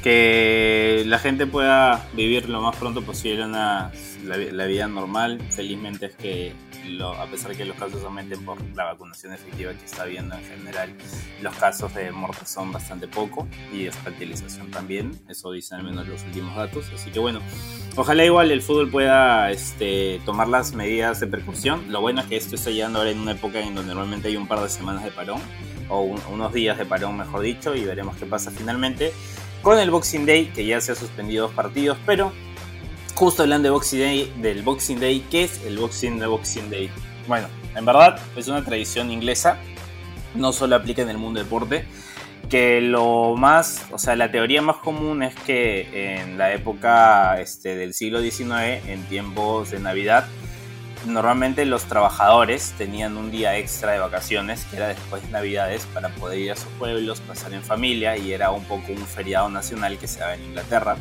que 0.03 1.03
la 1.05 1.19
gente 1.19 1.45
pueda 1.45 2.07
vivir 2.13 2.49
lo 2.49 2.61
más 2.61 2.75
pronto 2.75 3.01
posible 3.03 3.45
una, 3.45 3.91
la 4.23 4.65
vida 4.65 4.87
normal. 4.87 5.41
Felizmente 5.49 6.07
es 6.07 6.15
que 6.15 6.53
a 7.03 7.25
pesar 7.27 7.55
que 7.55 7.65
los 7.65 7.77
casos 7.77 8.03
aumenten 8.03 8.43
por 8.43 8.57
la 8.75 8.85
vacunación 8.85 9.33
efectiva 9.33 9.73
que 9.73 9.85
está 9.85 10.03
habiendo 10.03 10.35
en 10.35 10.43
general, 10.43 10.93
los 11.41 11.55
casos 11.55 11.93
de 11.93 12.11
muerte 12.11 12.45
son 12.45 12.71
bastante 12.71 13.07
poco 13.07 13.47
y 13.71 13.83
de 13.83 13.89
hospitalización 13.89 14.71
también, 14.71 15.11
eso 15.29 15.51
dicen 15.51 15.79
al 15.79 15.83
menos 15.85 16.07
los 16.07 16.23
últimos 16.23 16.55
datos. 16.55 16.85
Así 16.93 17.11
que 17.11 17.19
bueno, 17.19 17.41
ojalá 17.95 18.25
igual 18.25 18.51
el 18.51 18.61
fútbol 18.61 18.89
pueda 18.89 19.51
este, 19.51 20.19
tomar 20.25 20.47
las 20.47 20.73
medidas 20.73 21.19
de 21.19 21.27
precaución. 21.27 21.91
Lo 21.91 22.01
bueno 22.01 22.21
es 22.21 22.27
que 22.27 22.37
esto 22.37 22.55
está 22.55 22.71
llegando 22.71 22.99
ahora 22.99 23.11
en 23.11 23.19
una 23.19 23.33
época 23.33 23.59
en 23.59 23.75
donde 23.75 23.93
normalmente 23.93 24.29
hay 24.29 24.37
un 24.37 24.47
par 24.47 24.61
de 24.61 24.69
semanas 24.69 25.03
de 25.03 25.11
parón, 25.11 25.41
o 25.89 26.01
unos 26.01 26.53
días 26.53 26.77
de 26.77 26.85
parón 26.85 27.17
mejor 27.17 27.41
dicho, 27.41 27.75
y 27.75 27.83
veremos 27.83 28.15
qué 28.17 28.25
pasa 28.25 28.51
finalmente. 28.51 29.13
Con 29.61 29.77
el 29.77 29.91
Boxing 29.91 30.25
Day, 30.25 30.47
que 30.47 30.65
ya 30.65 30.79
se 30.79 30.93
ha 30.93 30.95
suspendido 30.95 31.47
dos 31.47 31.55
partidos, 31.55 31.97
pero 32.05 32.31
justo 33.15 33.43
hablando 33.43 33.67
de 33.67 33.71
Boxing 33.71 33.99
Day, 33.99 34.33
del 34.41 34.63
Boxing 34.63 34.99
Day, 34.99 35.25
¿qué 35.29 35.43
es 35.43 35.65
el 35.65 35.77
Boxing 35.77 36.19
de 36.19 36.27
Boxing 36.27 36.69
Day? 36.69 36.89
Bueno, 37.27 37.47
en 37.75 37.85
verdad 37.85 38.19
es 38.35 38.47
una 38.47 38.63
tradición 38.63 39.11
inglesa, 39.11 39.57
no 40.35 40.53
solo 40.53 40.75
aplica 40.77 41.01
en 41.01 41.09
el 41.09 41.17
mundo 41.17 41.41
deporte, 41.41 41.85
que 42.49 42.81
lo 42.81 43.35
más, 43.35 43.85
o 43.91 43.97
sea, 43.97 44.15
la 44.15 44.31
teoría 44.31 44.61
más 44.61 44.77
común 44.77 45.21
es 45.21 45.35
que 45.35 46.21
en 46.21 46.37
la 46.37 46.53
época 46.53 47.39
este, 47.39 47.75
del 47.75 47.93
siglo 47.93 48.21
XIX, 48.21 48.83
en 48.87 49.03
tiempos 49.09 49.71
de 49.71 49.79
Navidad, 49.79 50.25
normalmente 51.05 51.65
los 51.65 51.85
trabajadores 51.85 52.73
tenían 52.77 53.17
un 53.17 53.31
día 53.31 53.57
extra 53.57 53.93
de 53.93 53.99
vacaciones, 53.99 54.65
que 54.65 54.77
era 54.77 54.87
después 54.89 55.21
de 55.23 55.29
Navidades, 55.29 55.85
para 55.93 56.09
poder 56.09 56.39
ir 56.39 56.51
a 56.51 56.55
sus 56.55 56.69
pueblos, 56.77 57.21
pasar 57.21 57.53
en 57.53 57.63
familia, 57.63 58.17
y 58.17 58.33
era 58.33 58.51
un 58.51 58.63
poco 58.65 58.91
un 58.91 59.05
feriado 59.05 59.49
nacional 59.49 59.97
que 59.97 60.07
se 60.07 60.19
daba 60.19 60.35
en 60.35 60.43
Inglaterra. 60.43 60.97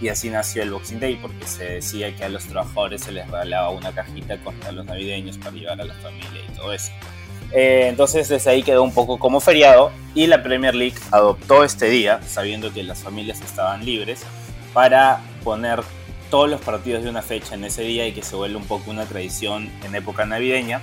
Y 0.00 0.08
así 0.08 0.28
nació 0.28 0.62
el 0.62 0.70
Boxing 0.70 1.00
Day, 1.00 1.16
porque 1.16 1.46
se 1.46 1.64
decía 1.64 2.14
que 2.14 2.24
a 2.24 2.28
los 2.28 2.44
trabajadores 2.44 3.02
se 3.02 3.12
les 3.12 3.26
regalaba 3.26 3.70
una 3.70 3.92
cajita 3.92 4.38
con 4.38 4.54
los 4.72 4.84
navideños 4.84 5.38
para 5.38 5.52
llevar 5.52 5.80
a 5.80 5.84
la 5.84 5.94
familia 5.94 6.42
y 6.48 6.56
todo 6.56 6.72
eso. 6.72 6.90
Eh, 7.52 7.86
entonces 7.88 8.28
desde 8.28 8.50
ahí 8.50 8.62
quedó 8.62 8.82
un 8.82 8.92
poco 8.92 9.18
como 9.18 9.38
feriado 9.38 9.92
y 10.14 10.26
la 10.26 10.42
Premier 10.42 10.74
League 10.74 10.96
adoptó 11.12 11.62
este 11.62 11.86
día, 11.86 12.20
sabiendo 12.26 12.72
que 12.72 12.82
las 12.82 13.02
familias 13.02 13.40
estaban 13.42 13.84
libres, 13.84 14.24
para 14.72 15.20
poner 15.44 15.82
todos 16.34 16.50
los 16.50 16.60
partidos 16.60 17.04
de 17.04 17.10
una 17.10 17.22
fecha 17.22 17.54
en 17.54 17.62
ese 17.62 17.82
día 17.82 18.08
y 18.08 18.12
que 18.12 18.24
se 18.24 18.34
vuelva 18.34 18.58
un 18.58 18.66
poco 18.66 18.90
una 18.90 19.06
tradición 19.06 19.70
en 19.84 19.94
época 19.94 20.26
navideña 20.26 20.80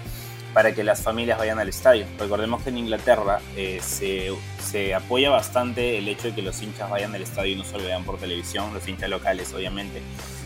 para 0.53 0.73
que 0.73 0.81
las 0.81 1.01
familias 1.01 1.37
vayan 1.37 1.59
al 1.59 1.67
estadio. 1.67 2.05
Recordemos 2.17 2.63
que 2.63 2.69
en 2.69 2.77
Inglaterra 2.77 3.41
eh, 3.57 3.81
se, 3.83 4.31
se, 4.63 4.95
apoya 4.95 5.29
bastante 5.29 5.97
el 5.97 6.07
hecho 6.07 6.29
de 6.29 6.35
que 6.35 6.41
los 6.41 6.61
hinchas 6.61 6.89
vayan 6.89 7.13
al 7.15 7.21
estadio 7.21 7.51
y 7.51 7.55
no 7.57 7.65
solo 7.65 7.83
vean 7.83 8.05
por 8.05 8.17
televisión, 8.17 8.73
los 8.73 8.87
hinchas 8.87 9.09
locales 9.09 9.53
obviamente. 9.53 10.01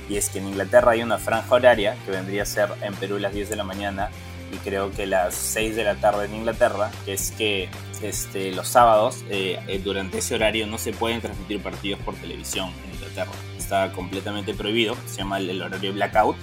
Y 0.09 0.17
es 0.17 0.29
que 0.29 0.39
en 0.39 0.47
Inglaterra 0.47 0.93
hay 0.93 1.03
una 1.03 1.19
franja 1.19 1.53
horaria 1.53 1.95
que 2.03 2.09
vendría 2.09 2.41
a 2.41 2.47
ser 2.47 2.69
en 2.81 2.95
Perú 2.95 3.19
las 3.19 3.31
10 3.31 3.47
de 3.47 3.55
la 3.57 3.63
mañana 3.63 4.09
y 4.51 4.57
creo 4.57 4.89
que 4.89 5.05
las 5.05 5.35
6 5.35 5.75
de 5.75 5.83
la 5.83 5.93
tarde 5.97 6.25
en 6.25 6.33
Inglaterra, 6.33 6.89
que 7.05 7.13
es 7.13 7.29
que 7.29 7.69
este, 8.01 8.51
los 8.53 8.67
sábados 8.67 9.23
eh, 9.29 9.59
eh, 9.67 9.79
durante 9.83 10.17
ese 10.17 10.33
horario 10.33 10.65
no 10.65 10.79
se 10.79 10.93
pueden 10.93 11.21
transmitir 11.21 11.61
partidos 11.61 11.99
por 11.99 12.15
televisión 12.15 12.71
en 12.87 12.94
Inglaterra 13.15 13.37
está 13.57 13.91
completamente 13.93 14.53
prohibido, 14.53 14.95
se 15.05 15.17
llama 15.17 15.37
el, 15.37 15.61
horario 15.61 15.93
blackout. 15.93 16.35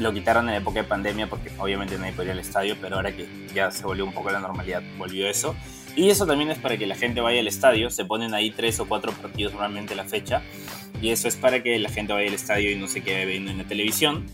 Lo 0.00 0.12
quitaron 0.12 0.48
en 0.48 0.56
época 0.56 0.82
de 0.82 0.88
pandemia 0.88 1.28
porque 1.28 1.50
obviamente 1.58 1.96
nadie 1.98 2.12
podía 2.12 2.30
ir 2.30 2.32
al 2.32 2.38
estadio, 2.40 2.76
pero 2.80 2.96
ahora 2.96 3.14
que 3.14 3.28
ya 3.54 3.70
se 3.70 3.84
volvió 3.84 4.04
un 4.04 4.12
poco 4.12 4.30
la 4.30 4.40
normalidad, 4.40 4.82
volvió 4.98 5.28
eso. 5.28 5.54
Y 5.94 6.10
eso 6.10 6.26
también 6.26 6.50
es 6.50 6.58
para 6.58 6.76
que 6.76 6.86
la 6.86 6.96
gente 6.96 7.20
vaya 7.20 7.40
al 7.40 7.46
estadio, 7.46 7.90
se 7.90 8.04
ponen 8.04 8.34
ahí 8.34 8.50
tres 8.50 8.80
o 8.80 8.86
cuatro 8.86 9.12
partidos 9.12 9.52
normalmente 9.52 9.94
la 9.94 10.04
fecha, 10.04 10.42
y 11.00 11.10
eso 11.10 11.28
es 11.28 11.36
para 11.36 11.62
que 11.62 11.78
la 11.78 11.90
gente 11.90 12.12
vaya 12.12 12.28
al 12.28 12.34
estadio 12.34 12.70
y 12.72 12.76
no 12.76 12.88
se 12.88 13.02
quede 13.02 13.26
viendo 13.26 13.50
en 13.50 13.58
la 13.58 13.64
televisión. 13.64 14.26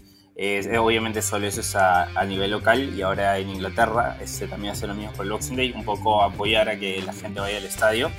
obviamente 0.78 1.20
solo 1.20 1.46
eso 1.46 1.60
es 1.60 1.74
a, 1.74 2.04
a, 2.18 2.24
nivel 2.24 2.52
local 2.52 2.94
y 2.96 3.02
ahora 3.02 3.38
en 3.38 3.48
Inglaterra 3.50 4.18
este, 4.20 4.46
también 4.46 4.72
hace 4.72 4.86
lo 4.86 4.94
mismo 4.94 5.12
por 5.12 5.26
el 5.26 5.32
Boxing 5.32 5.56
Day, 5.56 5.72
un 5.72 5.84
poco 5.84 6.22
apoyar 6.22 6.68
a 6.68 6.78
que 6.78 7.02
la 7.02 7.12
gente 7.12 7.40
vaya 7.40 7.58
al 7.58 7.64
estadio. 7.64 8.10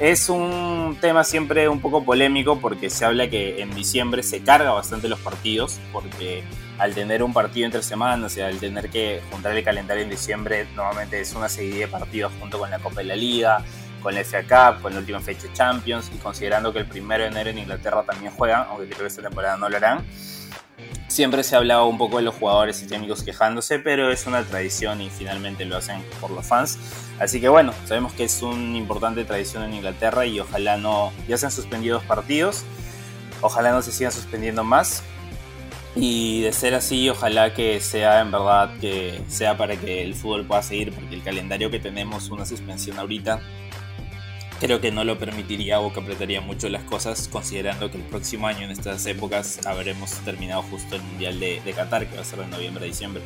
Es 0.00 0.30
un 0.30 0.96
tema 0.98 1.24
siempre 1.24 1.68
un 1.68 1.78
poco 1.78 2.02
polémico 2.02 2.58
porque 2.58 2.88
se 2.88 3.04
habla 3.04 3.28
que 3.28 3.60
en 3.60 3.74
diciembre 3.74 4.22
se 4.22 4.40
carga 4.42 4.72
bastante 4.72 5.10
los 5.10 5.20
partidos, 5.20 5.78
porque 5.92 6.42
al 6.78 6.94
tener 6.94 7.22
un 7.22 7.34
partido 7.34 7.66
entre 7.66 7.82
semanas 7.82 8.34
y 8.38 8.40
al 8.40 8.58
tener 8.58 8.88
que 8.88 9.20
juntar 9.30 9.54
el 9.54 9.62
calendario 9.62 10.02
en 10.02 10.08
diciembre, 10.08 10.66
normalmente 10.74 11.20
es 11.20 11.34
una 11.34 11.50
serie 11.50 11.80
de 11.80 11.86
partidos 11.86 12.32
junto 12.40 12.58
con 12.58 12.70
la 12.70 12.78
Copa 12.78 13.02
de 13.02 13.08
la 13.08 13.14
Liga, 13.14 13.62
con 14.02 14.14
la 14.14 14.24
FA 14.24 14.42
Cup, 14.44 14.80
con 14.80 14.94
la 14.94 15.00
última 15.00 15.20
fecha 15.20 15.52
Champions 15.52 16.10
y 16.14 16.16
considerando 16.16 16.72
que 16.72 16.78
el 16.78 16.86
primero 16.86 17.24
de 17.24 17.28
enero 17.28 17.50
en 17.50 17.58
Inglaterra 17.58 18.02
también 18.02 18.32
juegan, 18.32 18.68
aunque 18.70 18.86
creo 18.86 19.00
que 19.00 19.08
esta 19.08 19.20
temporada 19.20 19.58
no 19.58 19.68
lo 19.68 19.76
harán 19.76 20.02
Siempre 21.10 21.42
se 21.42 21.56
ha 21.56 21.58
hablado 21.58 21.88
un 21.88 21.98
poco 21.98 22.18
de 22.18 22.22
los 22.22 22.36
jugadores 22.36 22.80
y 22.84 22.86
técnicos 22.86 23.24
quejándose, 23.24 23.80
pero 23.80 24.12
es 24.12 24.28
una 24.28 24.44
tradición 24.44 25.00
y 25.00 25.10
finalmente 25.10 25.64
lo 25.64 25.76
hacen 25.76 26.04
por 26.20 26.30
los 26.30 26.46
fans. 26.46 26.78
Así 27.18 27.40
que 27.40 27.48
bueno, 27.48 27.74
sabemos 27.84 28.12
que 28.12 28.22
es 28.22 28.40
una 28.42 28.78
importante 28.78 29.24
tradición 29.24 29.64
en 29.64 29.74
Inglaterra 29.74 30.24
y 30.24 30.38
ojalá 30.38 30.76
no. 30.76 31.12
Ya 31.26 31.36
se 31.36 31.46
han 31.46 31.52
suspendido 31.52 31.96
dos 31.96 32.04
partidos, 32.04 32.62
ojalá 33.40 33.72
no 33.72 33.82
se 33.82 33.90
sigan 33.90 34.12
suspendiendo 34.12 34.62
más. 34.62 35.02
Y 35.96 36.42
de 36.42 36.52
ser 36.52 36.76
así, 36.76 37.10
ojalá 37.10 37.54
que 37.54 37.80
sea 37.80 38.20
en 38.20 38.30
verdad 38.30 38.70
que 38.80 39.20
sea 39.26 39.56
para 39.56 39.74
que 39.74 40.04
el 40.04 40.14
fútbol 40.14 40.46
pueda 40.46 40.62
seguir, 40.62 40.94
porque 40.94 41.16
el 41.16 41.24
calendario 41.24 41.72
que 41.72 41.80
tenemos, 41.80 42.30
una 42.30 42.46
suspensión 42.46 43.00
ahorita, 43.00 43.40
creo 44.60 44.80
que 44.80 44.92
no 44.92 45.04
lo 45.04 45.18
permitiría 45.18 45.80
o 45.80 45.92
que 45.92 46.00
apretaría 46.00 46.40
mucho 46.42 46.68
las 46.68 46.84
cosas, 46.84 47.28
considerando 47.28 47.90
que 47.90 47.96
el 47.96 48.04
próximo 48.04 48.46
año 48.46 48.60
en 48.60 48.70
estas 48.70 49.04
épocas 49.06 49.66
habremos 49.66 50.12
terminado 50.24 50.62
justo 50.62 50.96
el 50.96 51.02
Mundial 51.02 51.40
de, 51.40 51.72
Qatar, 51.74 52.06
que 52.06 52.16
va 52.16 52.22
a 52.22 52.24
ser 52.24 52.40
en 52.40 52.50
noviembre 52.50 52.84
diciembre. 52.84 53.22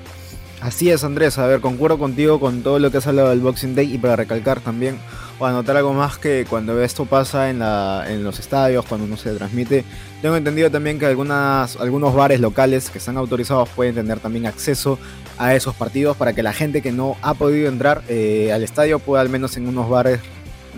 Así 0.61 0.91
es, 0.91 1.03
Andrés. 1.03 1.37
A 1.37 1.47
ver, 1.47 1.61
concuerdo 1.61 1.99
contigo 1.99 2.39
con 2.39 2.63
todo 2.63 2.79
lo 2.79 2.91
que 2.91 2.99
has 2.99 3.07
hablado 3.07 3.31
del 3.31 3.41
Boxing 3.41 3.75
Day 3.75 3.93
y 3.93 3.99
para 3.99 4.17
recalcar 4.17 4.61
también 4.61 4.97
o 5.41 5.45
anotar 5.45 5.77
algo 5.77 5.93
más 5.93 6.17
que 6.17 6.47
cuando 6.49 6.81
esto 6.81 7.05
pasa 7.05 7.51
en, 7.51 7.59
la, 7.59 8.05
en 8.09 8.23
los 8.23 8.39
estadios, 8.39 8.85
cuando 8.87 9.05
uno 9.05 9.17
se 9.17 9.35
transmite, 9.35 9.85
tengo 10.23 10.37
entendido 10.37 10.71
también 10.71 11.01
que 11.01 11.07
algunas, 11.07 11.77
algunos 11.77 12.15
bares 12.15 12.39
locales 12.39 12.89
que 12.89 12.99
están 12.99 13.17
autorizados 13.17 13.69
pueden 13.71 13.97
tener 13.97 14.21
también 14.21 14.47
acceso 14.47 14.99
a 15.37 15.57
esos 15.57 15.75
partidos 15.75 16.17
para 16.17 16.33
que 16.33 16.45
la 16.45 16.53
gente 16.53 16.81
que 16.81 16.93
no 16.93 17.17
ha 17.21 17.35
podido 17.35 17.69
entrar 17.69 18.03
eh, 18.09 18.53
al 18.53 18.63
estadio 18.63 19.01
pueda 19.01 19.21
al 19.21 19.29
menos 19.29 19.57
en 19.57 19.67
unos 19.67 19.91
bares 19.91 20.21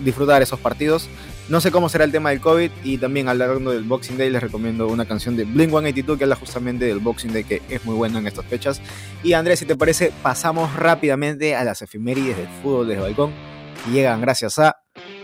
disfrutar 0.03 0.41
esos 0.41 0.59
partidos. 0.59 1.09
No 1.49 1.61
sé 1.61 1.71
cómo 1.71 1.87
será 1.87 2.03
el 2.03 2.11
tema 2.11 2.31
del 2.31 2.41
COVID 2.41 2.69
y 2.83 2.97
también 2.97 3.29
hablando 3.29 3.71
del 3.71 3.83
Boxing 3.83 4.17
Day 4.17 4.29
les 4.29 4.41
recomiendo 4.41 4.87
una 4.87 5.05
canción 5.05 5.37
de 5.37 5.45
Blink 5.45 5.69
182 5.69 6.17
que 6.17 6.23
habla 6.25 6.35
justamente 6.35 6.85
del 6.85 6.99
Boxing 6.99 7.31
Day 7.31 7.45
que 7.45 7.61
es 7.69 7.85
muy 7.85 7.95
bueno 7.95 8.19
en 8.19 8.27
estas 8.27 8.45
fechas. 8.45 8.81
Y 9.23 9.33
Andrés, 9.33 9.59
si 9.59 9.65
te 9.65 9.75
parece, 9.75 10.11
pasamos 10.21 10.73
rápidamente 10.75 11.55
a 11.55 11.63
las 11.63 11.81
efemérides 11.81 12.37
del 12.37 12.47
fútbol 12.61 12.87
desde 12.87 13.01
balcón 13.01 13.31
y 13.87 13.91
llegan 13.91 14.19
gracias 14.19 14.59
a 14.59 14.75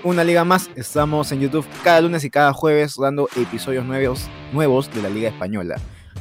una 0.04 0.24
liga 0.24 0.44
más. 0.44 0.70
Estamos 0.76 1.32
en 1.32 1.42
YouTube 1.42 1.66
cada 1.84 2.02
lunes 2.02 2.24
y 2.24 2.30
cada 2.30 2.54
jueves 2.54 2.96
dando 3.00 3.28
episodios 3.36 3.86
nuevos, 3.86 4.30
nuevos 4.54 4.94
de 4.94 5.02
la 5.02 5.10
Liga 5.10 5.30
Española. 5.30 5.76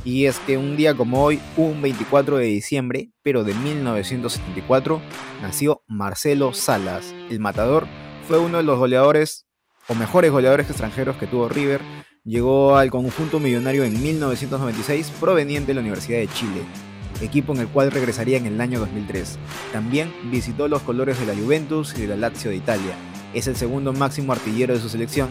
Y 0.05 0.27
es 0.27 0.39
que 0.41 0.59
un 0.59 0.77
día 0.77 0.95
como 0.95 1.23
hoy, 1.23 1.41
un 1.57 1.81
24 1.81 2.39
de 2.39 2.47
diciembre, 2.47 3.11
pero 3.23 3.45
de 3.45 3.55
1974, 3.55 5.01
nació 5.41 5.83
Marcelo 5.87 6.53
Salas, 6.55 7.15
el 7.31 7.39
matador 7.39 7.87
fue 8.27 8.39
uno 8.39 8.59
de 8.59 8.63
los 8.63 8.79
goleadores 8.79 9.47
o 9.89 9.95
mejores 9.95 10.31
goleadores 10.31 10.69
extranjeros 10.69 11.17
que 11.17 11.27
tuvo 11.27 11.49
River. 11.49 11.81
Llegó 12.25 12.77
al 12.77 12.91
conjunto 12.91 13.41
millonario 13.41 13.85
en 13.85 14.01
1996 14.01 15.13
proveniente 15.21 15.69
de 15.69 15.75
la 15.75 15.81
Universidad 15.81 16.19
de 16.19 16.29
Chile, 16.29 16.63
equipo 17.21 17.53
en 17.53 17.61
el 17.61 17.69
cual 17.69 17.91
regresaría 17.91 18.39
en 18.39 18.47
el 18.47 18.61
año 18.61 18.79
2003. 18.79 19.39
También 19.73 20.13
visitó 20.31 20.69
los 20.69 20.83
colores 20.83 21.19
de 21.19 21.27
la 21.27 21.35
Juventus 21.35 21.95
y 21.97 22.03
de 22.03 22.09
la 22.09 22.17
Lazio 22.17 22.51
de 22.51 22.57
Italia. 22.57 22.95
Es 23.35 23.49
el 23.49 23.57
segundo 23.57 23.93
máximo 23.93 24.33
artillero 24.33 24.73
de 24.75 24.81
su 24.81 24.89
selección, 24.89 25.31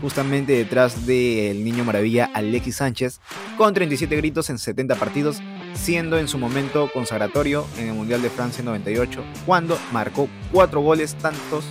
justamente 0.00 0.52
detrás 0.52 1.06
del 1.06 1.62
niño 1.62 1.84
maravilla 1.84 2.28
Alexis 2.34 2.76
Sánchez, 2.76 3.20
con 3.56 3.72
37 3.72 4.16
gritos 4.16 4.50
en 4.50 4.58
70 4.58 4.96
partidos, 4.96 5.40
siendo 5.74 6.18
en 6.18 6.26
su 6.26 6.38
momento 6.38 6.90
consagratorio 6.92 7.66
en 7.78 7.88
el 7.88 7.94
Mundial 7.94 8.20
de 8.20 8.30
Francia 8.30 8.64
98, 8.64 9.22
cuando 9.46 9.78
marcó 9.92 10.28
4 10.52 10.80
goles 10.80 11.14
tantos 11.14 11.64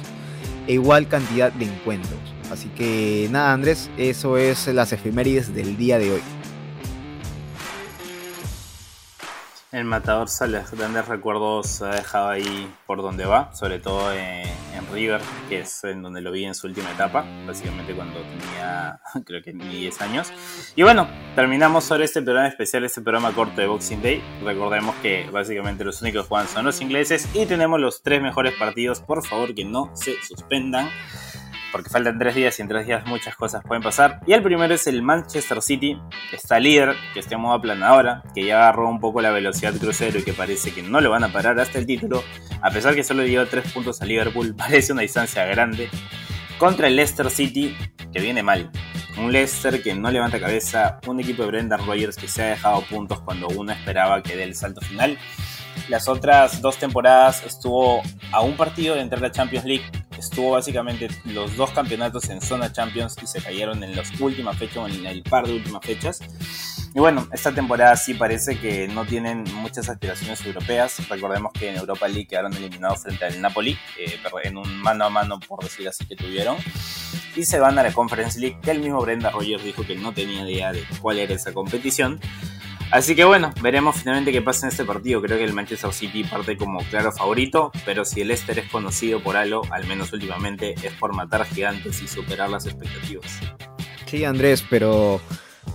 e 0.67 0.73
igual 0.73 1.07
cantidad 1.07 1.51
de 1.51 1.65
encuentros. 1.65 2.19
Así 2.51 2.67
que 2.69 3.29
nada 3.31 3.53
Andrés, 3.53 3.89
eso 3.97 4.37
es 4.37 4.67
las 4.67 4.91
efemérides 4.91 5.53
del 5.53 5.77
día 5.77 5.97
de 5.97 6.11
hoy. 6.11 6.21
El 9.71 9.85
matador 9.85 10.27
sale 10.27 10.61
grandes 10.73 11.07
recuerdos 11.07 11.81
ha 11.81 11.91
dejado 11.91 12.27
ahí 12.27 12.69
por 12.85 13.01
donde 13.01 13.23
va, 13.23 13.55
sobre 13.55 13.79
todo 13.79 14.11
en, 14.11 14.51
River, 14.91 15.21
que 15.47 15.61
es 15.61 15.85
en 15.85 16.01
donde 16.01 16.19
lo 16.19 16.33
vi 16.33 16.43
en 16.43 16.53
su 16.53 16.67
última 16.67 16.91
etapa, 16.91 17.23
básicamente 17.47 17.93
cuando 17.93 18.19
tenía 18.19 18.99
creo 19.25 19.41
que 19.41 19.53
ni 19.53 19.69
10 19.69 20.01
años. 20.01 20.33
Y 20.75 20.83
bueno, 20.83 21.07
terminamos 21.35 21.85
sobre 21.85 22.03
este 22.03 22.21
programa 22.21 22.49
especial, 22.49 22.83
este 22.83 22.99
programa 22.99 23.31
corto 23.31 23.61
de 23.61 23.67
Boxing 23.67 24.01
Day. 24.01 24.21
Recordemos 24.43 24.93
que 24.97 25.29
básicamente 25.31 25.85
los 25.85 26.01
únicos 26.01 26.23
que 26.23 26.27
juegan 26.27 26.47
son 26.49 26.65
los 26.65 26.81
ingleses 26.81 27.29
y 27.33 27.45
tenemos 27.45 27.79
los 27.79 28.03
tres 28.03 28.21
mejores 28.21 28.53
partidos, 28.55 28.99
por 28.99 29.25
favor 29.25 29.55
que 29.55 29.63
no 29.63 29.89
se 29.95 30.15
suspendan 30.21 30.89
porque 31.71 31.89
faltan 31.89 32.19
tres 32.19 32.35
días 32.35 32.57
y 32.59 32.61
en 32.61 32.67
tres 32.67 32.85
días 32.85 33.05
muchas 33.05 33.35
cosas 33.35 33.63
pueden 33.63 33.81
pasar. 33.83 34.19
Y 34.27 34.33
el 34.33 34.43
primero 34.43 34.73
es 34.73 34.87
el 34.87 35.01
Manchester 35.01 35.61
City, 35.61 35.97
que 36.29 36.35
está 36.35 36.59
líder, 36.59 36.95
que 37.13 37.19
está 37.19 37.35
en 37.35 37.41
modo 37.41 37.53
aplanadora, 37.53 38.23
que 38.33 38.45
ya 38.45 38.57
agarró 38.57 38.89
un 38.89 38.99
poco 38.99 39.21
la 39.21 39.31
velocidad 39.31 39.73
crucero 39.73 40.19
y 40.19 40.23
que 40.23 40.33
parece 40.33 40.73
que 40.73 40.83
no 40.83 41.01
lo 41.01 41.09
van 41.09 41.23
a 41.23 41.31
parar 41.31 41.59
hasta 41.59 41.79
el 41.79 41.85
título, 41.85 42.23
a 42.61 42.71
pesar 42.71 42.95
que 42.95 43.03
solo 43.03 43.23
dio 43.23 43.47
tres 43.47 43.71
puntos 43.71 44.01
a 44.01 44.05
Liverpool, 44.05 44.55
parece 44.57 44.93
una 44.93 45.01
distancia 45.01 45.45
grande. 45.45 45.89
Contra 46.57 46.87
el 46.87 46.95
Leicester 46.95 47.29
City, 47.29 47.75
que 48.13 48.19
viene 48.19 48.43
mal. 48.43 48.71
Un 49.17 49.31
Leicester 49.31 49.81
que 49.81 49.93
no 49.93 50.11
levanta 50.11 50.39
cabeza, 50.39 50.99
un 51.07 51.19
equipo 51.19 51.41
de 51.41 51.49
Brendan 51.49 51.85
Rodgers 51.85 52.15
que 52.15 52.27
se 52.27 52.43
ha 52.43 52.47
dejado 52.47 52.81
puntos 52.81 53.19
cuando 53.21 53.47
uno 53.47 53.71
esperaba 53.71 54.21
que 54.21 54.35
dé 54.35 54.43
el 54.43 54.55
salto 54.55 54.81
final. 54.81 55.17
Las 55.89 56.07
otras 56.07 56.61
dos 56.61 56.77
temporadas 56.77 57.43
estuvo 57.45 58.01
a 58.31 58.41
un 58.41 58.55
partido 58.55 58.95
de 58.95 59.01
entrar 59.01 59.23
a 59.25 59.31
Champions 59.31 59.65
League 59.65 59.83
estuvo 60.21 60.51
básicamente 60.51 61.09
los 61.25 61.55
dos 61.57 61.71
campeonatos 61.71 62.29
en 62.29 62.41
zona 62.41 62.71
Champions 62.71 63.15
y 63.21 63.27
se 63.27 63.41
cayeron 63.41 63.83
en 63.83 63.95
las 63.95 64.19
últimas 64.19 64.57
fechas, 64.57 64.93
en 64.95 65.05
el 65.05 65.23
par 65.23 65.47
de 65.47 65.53
últimas 65.53 65.83
fechas. 65.83 66.19
Y 66.93 66.99
bueno, 66.99 67.27
esta 67.31 67.53
temporada 67.53 67.95
sí 67.95 68.13
parece 68.13 68.59
que 68.59 68.87
no 68.87 69.05
tienen 69.05 69.45
muchas 69.55 69.89
aspiraciones 69.89 70.45
europeas. 70.45 71.07
Recordemos 71.09 71.53
que 71.53 71.69
en 71.69 71.77
Europa 71.77 72.07
League 72.07 72.27
quedaron 72.27 72.53
eliminados 72.53 73.01
frente 73.01 73.25
al 73.25 73.41
Napoli, 73.41 73.77
eh, 73.97 74.19
en 74.43 74.57
un 74.57 74.77
mano 74.77 75.05
a 75.05 75.09
mano, 75.09 75.39
por 75.39 75.63
decir 75.63 75.87
así, 75.87 76.05
que 76.05 76.15
tuvieron. 76.15 76.57
Y 77.35 77.45
se 77.45 77.59
van 77.59 77.79
a 77.79 77.83
la 77.83 77.93
Conference 77.93 78.39
League, 78.39 78.57
que 78.61 78.71
el 78.71 78.79
mismo 78.79 79.01
Brenda 79.01 79.31
Rogers 79.31 79.63
dijo 79.63 79.85
que 79.85 79.95
no 79.95 80.13
tenía 80.13 80.47
idea 80.47 80.73
de 80.73 80.83
cuál 81.01 81.19
era 81.19 81.33
esa 81.33 81.53
competición. 81.53 82.19
Así 82.91 83.15
que 83.15 83.23
bueno, 83.23 83.53
veremos 83.61 83.95
finalmente 83.95 84.33
qué 84.33 84.41
pasa 84.41 84.65
en 84.65 84.71
este 84.71 84.83
partido. 84.83 85.21
Creo 85.21 85.37
que 85.37 85.45
el 85.45 85.53
Manchester 85.53 85.93
City 85.93 86.25
parte 86.25 86.57
como 86.57 86.79
claro 86.89 87.11
favorito, 87.13 87.71
pero 87.85 88.03
si 88.03 88.21
el 88.21 88.27
Leicester 88.27 88.59
es 88.59 88.69
conocido 88.69 89.21
por 89.21 89.37
algo, 89.37 89.61
al 89.71 89.87
menos 89.87 90.11
últimamente, 90.11 90.75
es 90.83 90.91
por 90.99 91.15
matar 91.15 91.45
gigantes 91.45 92.01
y 92.01 92.07
superar 92.07 92.49
las 92.49 92.65
expectativas. 92.65 93.39
Sí, 94.05 94.25
Andrés, 94.25 94.65
pero 94.69 95.21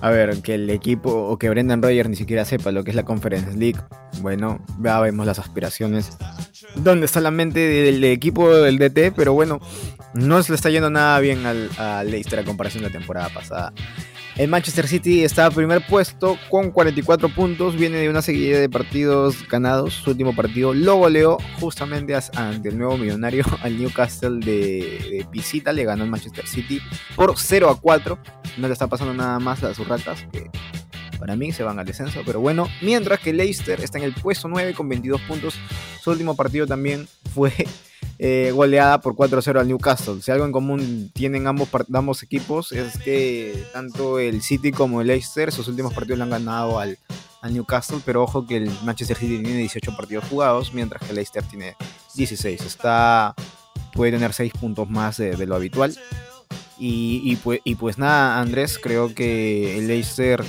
a 0.03 0.11
ver, 0.11 0.43
que 0.43 0.55
el 0.55 0.69
equipo 0.69 1.11
o 1.11 1.39
que 1.39 1.49
Brendan 1.49 1.81
Rogers 1.81 2.11
ni 2.11 2.17
siquiera 2.17 2.45
sepa 2.45 2.71
lo 2.71 2.85
que 2.85 2.91
es 2.91 2.97
la 2.97 3.05
Conference 3.05 3.57
League, 3.57 3.81
bueno, 4.21 4.61
ya 4.83 5.01
vemos 5.01 5.25
las 5.25 5.39
aspiraciones. 5.39 6.19
¿Dónde 6.75 7.07
está 7.07 7.23
la 7.23 7.31
mente 7.31 7.61
del 7.61 8.05
equipo 8.05 8.55
del 8.55 8.77
DT? 8.77 9.15
Pero 9.17 9.33
bueno, 9.33 9.59
no 10.13 10.43
se 10.43 10.53
le 10.53 10.57
está 10.57 10.69
yendo 10.69 10.91
nada 10.91 11.19
bien 11.21 11.47
al, 11.47 11.71
al 11.79 12.11
Leicester 12.11 12.41
a 12.41 12.45
comparación 12.45 12.83
de 12.83 12.91
la 12.91 12.99
temporada 12.99 13.31
pasada. 13.31 13.73
El 14.39 14.49
Manchester 14.49 14.87
City 14.87 15.25
está 15.25 15.47
a 15.47 15.51
primer 15.51 15.87
puesto 15.87 16.39
con 16.51 16.71
44 16.71 17.31
puntos. 17.31 17.75
Viene 17.75 17.97
de 17.97 18.11
una 18.11 18.21
serie 18.21 18.59
de 18.59 18.69
partidos 18.69 19.49
ganados. 19.49 19.95
Su 19.95 20.11
último 20.11 20.37
partido 20.37 20.75
lo 20.75 20.97
goleó 20.97 21.39
justamente 21.59 22.15
ante 22.35 22.69
el 22.69 22.77
nuevo 22.77 22.99
millonario 22.99 23.45
al 23.63 23.79
Newcastle 23.79 24.41
de, 24.45 25.27
visita. 25.31 25.73
Le 25.73 25.85
ganó 25.85 26.05
el 26.05 26.11
Manchester 26.11 26.47
City 26.47 26.83
por 27.15 27.33
0 27.35 27.71
a 27.71 27.81
4. 27.81 28.19
No 28.59 28.67
le 28.67 28.75
está 28.75 28.87
pasando 28.89 29.15
nada 29.15 29.39
más 29.39 29.63
a 29.63 29.73
sus 29.73 29.89
ratas. 29.89 30.27
Que 30.31 30.51
para 31.19 31.35
mí 31.35 31.51
se 31.51 31.63
van 31.63 31.79
al 31.79 31.87
descenso. 31.87 32.21
Pero 32.27 32.39
bueno, 32.41 32.69
mientras 32.83 33.21
que 33.21 33.33
Leicester 33.33 33.81
está 33.81 33.97
en 33.97 34.05
el 34.05 34.13
puesto 34.13 34.49
9 34.49 34.75
con 34.75 34.87
22 34.87 35.19
puntos. 35.23 35.55
Su 36.03 36.11
último 36.11 36.37
partido 36.37 36.67
también 36.67 37.09
fue 37.35 37.53
eh, 38.19 38.51
goleada 38.55 39.01
por 39.01 39.15
4-0 39.15 39.61
al 39.61 39.69
Newcastle. 39.69 40.23
Si 40.23 40.31
algo 40.31 40.47
en 40.47 40.53
común 40.53 41.11
tienen 41.13 41.47
ambos, 41.47 42.23
equipos 42.23 42.73
es 42.73 42.99
que 42.99 43.65
tanto 43.73 44.19
el 44.19 44.43
City 44.43 44.73
como 44.73 45.01
el 45.01 45.09
Leicester, 45.09 45.53
sus 45.53 45.69
últimos 45.69 45.93
partidos 45.93 46.19
le 46.19 46.25
han 46.25 46.31
ganado 46.31 46.79
al, 46.79 46.99
Newcastle, 47.49 48.01
pero 48.05 48.25
ojo 48.25 48.45
que 48.45 48.57
el 48.57 48.71
Manchester 48.83 49.17
City 49.17 49.39
tiene 49.39 49.59
18 49.59 49.97
partidos 49.97 50.25
jugados, 50.25 50.75
mientras 50.75 51.01
que 51.01 51.11
el 51.11 51.15
Leicester 51.15 51.45
tiene 51.45 51.77
16. 52.17 52.61
Está, 52.61 53.37
puede 53.93 54.11
tener 54.11 54.33
6 54.33 54.53
puntos 54.59 54.91
más 54.91 55.19
de, 55.19 55.47
lo 55.47 55.55
habitual. 55.55 55.97
Y 56.77 57.37
pues 57.37 57.99
nada, 57.99 58.41
Andrés, 58.41 58.81
creo 58.83 59.15
que 59.15 59.79
el 59.79 59.87
Leicester 59.87 60.45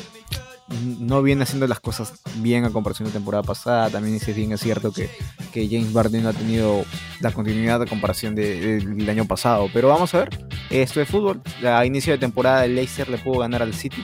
no 0.99 1.21
viene 1.21 1.43
haciendo 1.43 1.67
las 1.67 1.79
cosas 1.79 2.13
bien 2.37 2.65
a 2.65 2.71
comparación 2.71 3.07
de 3.07 3.13
temporada 3.13 3.43
pasada. 3.43 3.89
También 3.89 4.15
es 4.15 4.35
bien 4.35 4.51
es 4.51 4.61
cierto 4.61 4.91
que, 4.91 5.09
que 5.53 5.67
James 5.67 5.93
Barden 5.93 6.23
no 6.23 6.29
ha 6.29 6.33
tenido 6.33 6.83
la 7.21 7.31
continuidad 7.31 7.79
de 7.79 7.87
comparación 7.87 8.35
del 8.35 9.09
año 9.09 9.25
pasado. 9.25 9.69
Pero 9.73 9.89
vamos 9.89 10.13
a 10.13 10.19
ver, 10.19 10.47
esto 10.69 11.01
es 11.01 11.07
fútbol. 11.07 11.41
A 11.65 11.85
inicio 11.85 12.13
de 12.13 12.19
temporada 12.19 12.65
el 12.65 12.75
Leicester 12.75 13.09
le 13.09 13.17
pudo 13.17 13.39
ganar 13.39 13.61
al 13.61 13.73
City. 13.73 14.03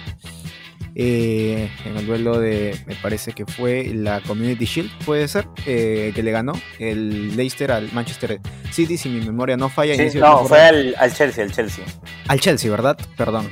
Eh, 0.95 1.71
en 1.85 1.97
el 1.97 2.05
duelo 2.05 2.39
de, 2.39 2.77
me 2.85 2.95
parece 2.95 3.33
que 3.33 3.45
fue 3.45 3.91
la 3.93 4.21
Community 4.21 4.65
Shield, 4.65 4.91
puede 5.05 5.27
ser, 5.27 5.47
eh, 5.65 6.11
que 6.13 6.21
le 6.21 6.31
ganó 6.31 6.53
el 6.77 7.35
Leicester 7.35 7.71
al 7.71 7.91
Manchester 7.93 8.39
City, 8.71 8.97
si 8.97 9.09
mi 9.09 9.25
memoria 9.25 9.57
no 9.57 9.69
falla. 9.69 9.95
no, 10.15 10.45
fue 10.45 10.61
al, 10.61 10.95
Chelsea, 11.13 11.43
al 11.43 11.51
Chelsea. 11.51 11.83
Al 12.27 12.39
Chelsea, 12.39 12.69
¿verdad? 12.69 12.97
Perdón. 13.17 13.49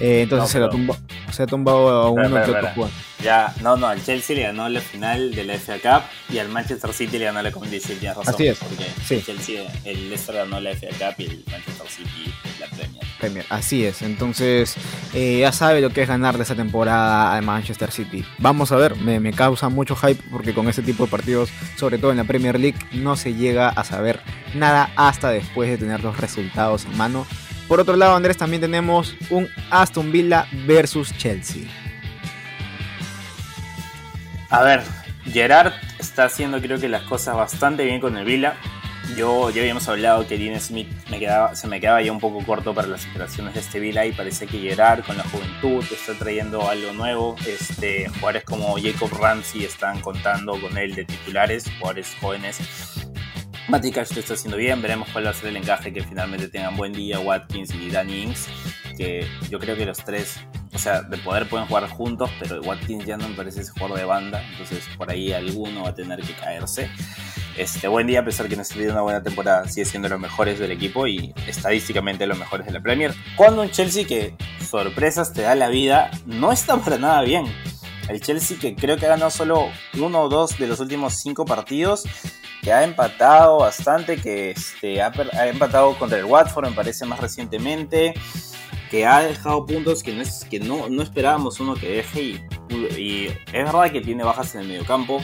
Eh, 0.00 0.22
entonces 0.22 0.50
se, 0.50 0.58
lo 0.58 0.68
tumbó, 0.68 0.96
se 1.30 1.44
ha 1.44 1.46
tumbado 1.46 1.88
a 1.88 2.10
uno 2.10 2.28
que 2.44 2.50
otro 2.50 2.68
jugador. 2.74 2.90
Ya, 3.22 3.54
no, 3.62 3.76
no, 3.76 3.86
al 3.86 4.04
Chelsea 4.04 4.34
le 4.36 4.42
ganó 4.42 4.68
la 4.68 4.80
final 4.80 5.34
de 5.34 5.44
la 5.44 5.54
FA 5.54 5.78
Cup 5.78 6.02
y 6.28 6.38
al 6.38 6.48
Manchester 6.48 6.92
City 6.92 7.18
le 7.18 7.26
ganó 7.26 7.40
la 7.40 7.52
Community 7.52 7.78
Shield, 7.78 8.00
tienes 8.00 8.18
razón. 8.18 8.34
Así 8.34 8.48
es. 8.48 8.58
Porque 8.58 8.84
el 9.14 9.24
Chelsea, 9.24 9.62
el 9.84 10.08
Leicester 10.10 10.34
ganó 10.34 10.60
la 10.60 10.72
FA 10.72 10.88
Cup 10.88 11.14
y 11.18 11.24
el 11.24 11.44
Manchester 11.50 11.86
City 11.88 12.34
la 12.58 12.66
Premier. 12.66 13.01
Premier, 13.22 13.46
así 13.50 13.84
es. 13.84 14.02
Entonces, 14.02 14.74
ya 15.14 15.52
sabe 15.52 15.80
lo 15.80 15.90
que 15.90 16.02
es 16.02 16.08
ganar 16.08 16.36
de 16.36 16.42
esa 16.42 16.56
temporada 16.56 17.36
a 17.36 17.40
Manchester 17.40 17.92
City. 17.92 18.24
Vamos 18.38 18.72
a 18.72 18.76
ver, 18.76 18.96
me, 18.96 19.20
me 19.20 19.32
causa 19.32 19.68
mucho 19.68 19.94
hype 19.94 20.20
porque 20.28 20.52
con 20.52 20.68
ese 20.68 20.82
tipo 20.82 21.04
de 21.04 21.10
partidos, 21.10 21.50
sobre 21.76 21.98
todo 21.98 22.10
en 22.10 22.16
la 22.16 22.24
Premier 22.24 22.58
League, 22.58 22.78
no 22.92 23.14
se 23.14 23.34
llega 23.34 23.68
a 23.68 23.84
saber 23.84 24.20
nada 24.54 24.90
hasta 24.96 25.30
después 25.30 25.70
de 25.70 25.78
tener 25.78 26.02
los 26.02 26.18
resultados 26.18 26.84
en 26.84 26.96
mano. 26.96 27.24
Por 27.68 27.78
otro 27.78 27.96
lado, 27.96 28.16
Andrés, 28.16 28.36
también 28.36 28.60
tenemos 28.60 29.14
un 29.30 29.48
Aston 29.70 30.10
Villa 30.10 30.48
versus 30.66 31.16
Chelsea. 31.16 31.62
A 34.50 34.64
ver, 34.64 34.82
Gerard 35.26 35.72
está 36.00 36.24
haciendo 36.24 36.60
creo 36.60 36.80
que 36.80 36.88
las 36.88 37.02
cosas 37.02 37.36
bastante 37.36 37.84
bien 37.84 38.00
con 38.00 38.16
el 38.16 38.24
Villa. 38.24 38.56
Yo 39.16 39.50
ya 39.50 39.60
habíamos 39.60 39.88
hablado 39.88 40.26
que 40.26 40.38
Dean 40.38 40.58
Smith 40.60 40.88
me 41.10 41.18
quedaba, 41.18 41.54
se 41.54 41.66
me 41.66 41.80
quedaba 41.80 42.00
ya 42.00 42.12
un 42.12 42.20
poco 42.20 42.44
corto 42.44 42.74
para 42.74 42.88
las 42.88 43.06
operaciones 43.06 43.54
de 43.54 43.60
este 43.60 43.78
Villa 43.78 44.06
y 44.06 44.12
parece 44.12 44.46
que 44.46 44.58
Gerard 44.58 45.04
con 45.04 45.16
la 45.18 45.24
juventud 45.24 45.84
está 45.92 46.14
trayendo 46.14 46.68
algo 46.68 46.92
nuevo. 46.92 47.36
Este, 47.46 48.08
jugadores 48.08 48.44
como 48.44 48.76
Jacob 48.80 49.10
Ramsey 49.12 49.64
están 49.64 50.00
contando 50.00 50.58
con 50.60 50.78
él 50.78 50.94
de 50.94 51.04
titulares, 51.04 51.64
jugadores 51.78 52.16
jóvenes. 52.20 52.58
Cash 53.68 54.12
lo 54.12 54.20
está 54.20 54.34
haciendo 54.34 54.56
bien, 54.56 54.82
veremos 54.82 55.08
cuál 55.10 55.26
va 55.26 55.30
a 55.30 55.34
ser 55.34 55.48
el 55.48 55.56
encaje 55.56 55.92
que 55.92 56.02
finalmente 56.02 56.48
tengan 56.48 56.76
buen 56.76 56.92
día 56.92 57.20
Watkins 57.20 57.74
y 57.74 57.90
Danny 57.90 58.22
Ings, 58.22 58.48
que 58.96 59.26
yo 59.50 59.58
creo 59.58 59.76
que 59.76 59.86
los 59.86 59.98
tres 59.98 60.40
o 60.74 60.78
sea, 60.78 61.02
de 61.02 61.18
poder 61.18 61.48
pueden 61.48 61.66
jugar 61.66 61.88
juntos, 61.88 62.30
pero 62.40 62.60
Watkins 62.62 63.04
ya 63.04 63.16
no 63.16 63.28
me 63.28 63.34
parece 63.34 63.60
ese 63.60 63.72
jugador 63.72 63.98
de 63.98 64.04
banda, 64.04 64.42
entonces 64.52 64.88
por 64.96 65.10
ahí 65.10 65.32
alguno 65.32 65.82
va 65.82 65.90
a 65.90 65.94
tener 65.94 66.20
que 66.22 66.32
caerse. 66.32 66.90
Este, 67.56 67.86
buen 67.86 68.06
día, 68.06 68.20
a 68.20 68.24
pesar 68.24 68.48
que 68.48 68.56
no 68.56 68.62
ha 68.62 68.64
tenido 68.64 68.92
una 68.92 69.02
buena 69.02 69.22
temporada, 69.22 69.68
sigue 69.68 69.84
siendo 69.84 70.08
los 70.08 70.18
mejores 70.18 70.58
del 70.58 70.70
equipo 70.70 71.06
y 71.06 71.34
estadísticamente 71.46 72.26
los 72.26 72.38
mejores 72.38 72.66
de 72.66 72.72
la 72.72 72.80
Premier. 72.80 73.14
Cuando 73.36 73.62
un 73.62 73.70
Chelsea 73.70 74.06
que 74.06 74.34
sorpresas 74.68 75.32
te 75.32 75.42
da 75.42 75.54
la 75.54 75.68
vida, 75.68 76.10
no 76.24 76.50
está 76.50 76.76
para 76.78 76.96
nada 76.98 77.20
bien. 77.22 77.44
El 78.08 78.20
Chelsea 78.20 78.58
que 78.58 78.74
creo 78.74 78.96
que 78.96 79.06
ha 79.06 79.10
ganado 79.10 79.30
solo 79.30 79.68
uno 79.98 80.22
o 80.22 80.28
dos 80.28 80.58
de 80.58 80.66
los 80.66 80.80
últimos 80.80 81.14
cinco 81.14 81.44
partidos, 81.44 82.04
que 82.62 82.72
ha 82.72 82.84
empatado 82.84 83.58
bastante, 83.58 84.16
que 84.16 84.52
este, 84.52 85.02
ha, 85.02 85.12
empatado 85.46 85.98
contra 85.98 86.18
el 86.18 86.24
Watford, 86.24 86.68
me 86.68 86.72
parece 86.72 87.04
más 87.04 87.20
recientemente 87.20 88.14
que 88.90 89.06
ha 89.06 89.20
dejado 89.20 89.64
puntos 89.64 90.02
que 90.02 90.12
no, 90.12 90.22
que 90.50 90.60
no, 90.60 90.88
no 90.88 91.02
esperábamos 91.02 91.60
uno 91.60 91.74
que 91.74 91.88
deje 91.88 92.46
y, 92.68 93.26
es 93.26 93.64
verdad 93.64 93.90
que 93.90 94.00
tiene 94.00 94.22
bajas 94.22 94.54
en 94.54 94.62
el 94.62 94.68
mediocampo. 94.68 95.22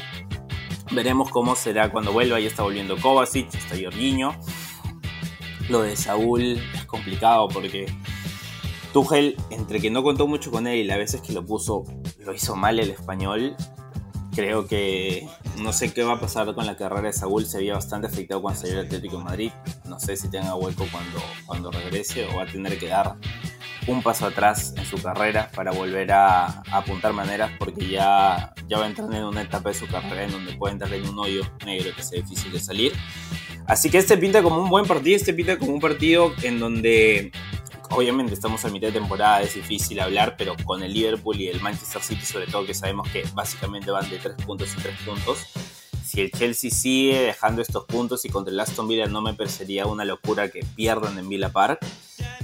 Veremos 0.90 1.30
cómo 1.30 1.54
será 1.54 1.90
cuando 1.90 2.12
vuelva. 2.12 2.40
Ya 2.40 2.48
está 2.48 2.62
volviendo 2.62 2.96
Kovacic, 2.96 3.54
está 3.54 3.76
Jorginho. 3.80 4.34
Lo 5.68 5.82
de 5.82 5.96
Saúl 5.96 6.60
es 6.74 6.84
complicado 6.86 7.48
porque 7.48 7.86
Tuchel, 8.92 9.36
entre 9.50 9.80
que 9.80 9.90
no 9.90 10.02
contó 10.02 10.26
mucho 10.26 10.50
con 10.50 10.66
él 10.66 10.78
y 10.78 10.84
las 10.84 10.96
veces 10.96 11.20
que 11.20 11.32
lo 11.32 11.44
puso, 11.44 11.84
lo 12.20 12.32
hizo 12.32 12.56
mal 12.56 12.78
el 12.78 12.90
español. 12.90 13.54
Creo 14.34 14.66
que 14.66 15.28
no 15.58 15.72
sé 15.72 15.92
qué 15.92 16.04
va 16.04 16.14
a 16.14 16.20
pasar 16.20 16.54
con 16.54 16.64
la 16.64 16.76
carrera 16.76 17.08
de 17.08 17.12
Saúl. 17.12 17.44
Se 17.44 17.58
había 17.58 17.74
bastante 17.74 18.06
afectado 18.06 18.40
cuando 18.40 18.60
salió 18.60 18.80
el 18.80 18.86
Atlético 18.86 19.18
de 19.18 19.24
Madrid. 19.24 19.52
No 19.84 19.98
sé 20.00 20.16
si 20.16 20.30
tenga 20.30 20.54
hueco 20.54 20.86
cuando, 20.90 21.18
cuando 21.44 21.70
regrese 21.70 22.26
o 22.26 22.36
va 22.36 22.44
a 22.44 22.46
tener 22.46 22.78
que 22.78 22.86
dar 22.86 23.16
un 23.88 24.02
paso 24.02 24.26
atrás 24.26 24.74
en 24.76 24.84
su 24.84 25.02
carrera 25.02 25.50
para 25.54 25.72
volver 25.72 26.12
a, 26.12 26.62
apuntar 26.70 27.12
maneras 27.12 27.50
porque 27.58 27.88
ya, 27.88 28.54
ya 28.68 28.78
va 28.78 28.84
a 28.84 28.88
entrar 28.88 29.12
en 29.12 29.24
una 29.24 29.42
etapa 29.42 29.70
de 29.70 29.74
su 29.74 29.86
carrera 29.86 30.24
en 30.24 30.30
donde 30.30 30.52
puede 30.52 30.74
entrar 30.74 30.92
en 30.92 31.08
un 31.08 31.18
hoyo 31.18 31.42
negro 31.64 31.90
que 31.96 32.02
sea 32.02 32.20
difícil 32.20 32.52
de 32.52 32.60
salir. 32.60 32.92
Así 33.66 33.90
que 33.90 33.98
este 33.98 34.16
pinta 34.16 34.42
como 34.42 34.62
un 34.62 34.68
buen 34.68 34.86
partido, 34.86 35.16
este 35.16 35.34
pinta 35.34 35.58
como 35.58 35.72
un 35.72 35.80
partido 35.80 36.32
en 36.42 36.60
donde 36.60 37.32
obviamente 37.90 38.34
estamos 38.34 38.64
a 38.64 38.68
mitad 38.68 38.88
de 38.88 38.94
temporada, 38.94 39.42
es 39.42 39.54
difícil 39.54 40.00
hablar, 40.00 40.36
pero 40.36 40.54
con 40.64 40.82
el 40.82 40.92
Liverpool 40.92 41.40
y 41.40 41.48
el 41.48 41.60
Manchester 41.60 42.02
City 42.02 42.24
sobre 42.24 42.46
todo 42.46 42.66
que 42.66 42.74
sabemos 42.74 43.08
que 43.08 43.24
básicamente 43.34 43.90
van 43.90 44.08
de 44.10 44.18
3 44.18 44.36
puntos 44.44 44.68
y 44.76 44.82
3 44.82 44.94
puntos. 45.04 45.46
Si 46.04 46.20
el 46.20 46.30
Chelsea 46.30 46.70
sigue 46.70 47.20
dejando 47.20 47.60
estos 47.60 47.84
puntos 47.84 48.24
y 48.24 48.28
contra 48.28 48.52
el 48.52 48.60
Aston 48.60 48.88
Villa 48.88 49.06
no 49.06 49.20
me 49.20 49.34
parecería 49.34 49.86
una 49.86 50.04
locura 50.04 50.50
que 50.50 50.60
pierdan 50.76 51.18
en 51.18 51.28
Villa 51.28 51.50
Park. 51.50 51.80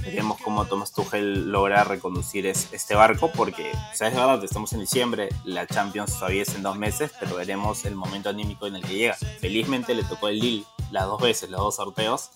Veremos 0.05 0.39
cómo 0.39 0.65
Thomas 0.65 0.91
Tuchel 0.91 1.51
logra 1.51 1.83
reconducir 1.83 2.45
este 2.45 2.93
barco, 2.93 3.31
porque, 3.31 3.71
¿sabes 3.95 4.13
es 4.13 4.19
verdad, 4.19 4.43
estamos 4.43 4.71
en 4.73 4.81
diciembre, 4.81 5.29
la 5.43 5.65
Champions 5.65 6.13
todavía 6.13 6.43
es 6.43 6.53
en 6.53 6.61
dos 6.61 6.77
meses, 6.77 7.11
pero 7.19 7.35
veremos 7.35 7.85
el 7.85 7.95
momento 7.95 8.29
anímico 8.29 8.67
en 8.67 8.75
el 8.75 8.83
que 8.83 8.93
llega. 8.93 9.15
Felizmente 9.15 9.95
le 9.95 10.03
tocó 10.03 10.27
el 10.27 10.39
Lille 10.39 10.65
las 10.91 11.05
dos 11.05 11.19
veces, 11.19 11.49
los 11.49 11.59
dos 11.59 11.77
sorteos, 11.77 12.29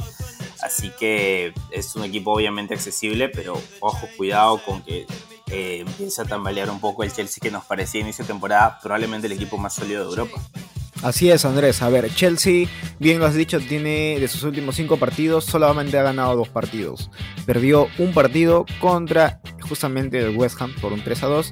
así 0.63 0.91
que 0.99 1.53
es 1.69 1.95
un 1.95 2.03
equipo 2.03 2.33
obviamente 2.33 2.73
accesible, 2.73 3.29
pero 3.29 3.61
ojo, 3.81 4.07
cuidado 4.17 4.59
con 4.65 4.81
que 4.81 5.05
eh, 5.51 5.83
empiece 5.87 6.23
a 6.23 6.25
tambalear 6.25 6.71
un 6.71 6.79
poco 6.79 7.03
el 7.03 7.13
Chelsea 7.13 7.39
que 7.39 7.51
nos 7.51 7.65
parecía 7.65 8.01
inicio 8.01 8.23
de 8.23 8.29
temporada, 8.29 8.79
probablemente 8.81 9.27
el 9.27 9.33
equipo 9.33 9.57
más 9.57 9.75
sólido 9.75 10.03
de 10.03 10.09
Europa. 10.09 10.41
Así 11.01 11.31
es, 11.31 11.45
Andrés. 11.45 11.81
A 11.81 11.89
ver, 11.89 12.13
Chelsea, 12.13 12.67
bien 12.99 13.19
lo 13.19 13.25
has 13.25 13.33
dicho, 13.33 13.59
tiene 13.59 14.19
de 14.19 14.27
sus 14.27 14.43
últimos 14.43 14.75
cinco 14.75 14.97
partidos, 14.97 15.45
solamente 15.45 15.97
ha 15.97 16.03
ganado 16.03 16.35
dos 16.35 16.49
partidos. 16.49 17.09
Perdió 17.45 17.87
un 17.97 18.13
partido 18.13 18.65
contra 18.81 19.39
justamente 19.61 20.19
el 20.19 20.35
West 20.35 20.61
Ham 20.61 20.73
por 20.81 20.91
un 20.91 21.03
3 21.03 21.23
a 21.23 21.27
2. 21.27 21.51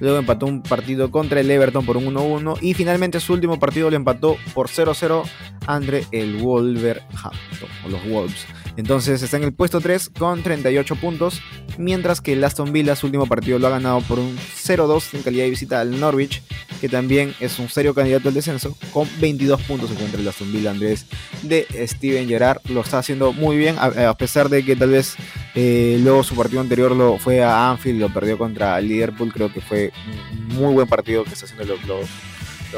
luego 0.00 0.18
empató 0.18 0.46
un 0.46 0.62
partido 0.62 1.10
contra 1.10 1.40
el 1.40 1.50
Everton 1.50 1.84
por 1.84 1.96
un 1.96 2.14
1-1 2.14 2.58
y 2.62 2.74
finalmente 2.74 3.18
su 3.18 3.32
último 3.32 3.58
partido 3.58 3.90
lo 3.90 3.96
empató 3.96 4.36
por 4.54 4.68
0-0 4.68 5.24
Andre 5.66 6.06
el 6.12 6.36
Wolverhampton 6.36 7.68
o 7.84 7.88
los 7.88 8.08
Wolves. 8.08 8.46
Entonces 8.76 9.22
está 9.22 9.36
en 9.38 9.44
el 9.44 9.52
puesto 9.52 9.80
3 9.80 10.10
con 10.18 10.42
38 10.42 10.96
puntos, 10.96 11.40
mientras 11.78 12.20
que 12.20 12.34
el 12.34 12.44
Aston 12.44 12.72
Villa 12.72 12.96
su 12.96 13.06
último 13.06 13.26
partido 13.26 13.58
lo 13.58 13.66
ha 13.66 13.70
ganado 13.70 14.00
por 14.02 14.18
un 14.18 14.36
0-2 14.36 15.14
en 15.14 15.22
calidad 15.22 15.44
de 15.44 15.50
visita 15.50 15.80
al 15.80 15.98
Norwich, 15.98 16.42
que 16.80 16.88
también 16.88 17.34
es 17.40 17.58
un 17.58 17.68
serio 17.68 17.94
candidato 17.94 18.28
al 18.28 18.34
descenso, 18.34 18.76
con 18.92 19.08
22 19.20 19.62
puntos 19.62 19.90
contra 19.92 20.20
el 20.20 20.28
Aston 20.28 20.52
Villa 20.52 20.70
Andrés 20.70 21.06
de 21.42 21.66
Steven 21.86 22.28
Gerrard. 22.28 22.60
Lo 22.68 22.82
está 22.82 22.98
haciendo 22.98 23.32
muy 23.32 23.56
bien, 23.56 23.76
a, 23.78 24.14
pesar 24.14 24.48
de 24.48 24.64
que 24.64 24.76
tal 24.76 24.90
vez 24.90 25.16
eh, 25.54 25.98
luego 26.02 26.22
su 26.22 26.34
partido 26.34 26.60
anterior 26.60 26.94
lo 26.94 27.18
fue 27.18 27.42
a 27.42 27.70
Anfield, 27.70 28.00
lo 28.00 28.12
perdió 28.12 28.36
contra 28.36 28.80
Liverpool, 28.80 29.32
creo 29.32 29.52
que 29.52 29.60
fue 29.60 29.92
un 30.06 30.56
muy 30.56 30.74
buen 30.74 30.88
partido 30.88 31.24
que 31.24 31.32
está 31.32 31.46
haciendo 31.46 31.76
los 31.86 32.08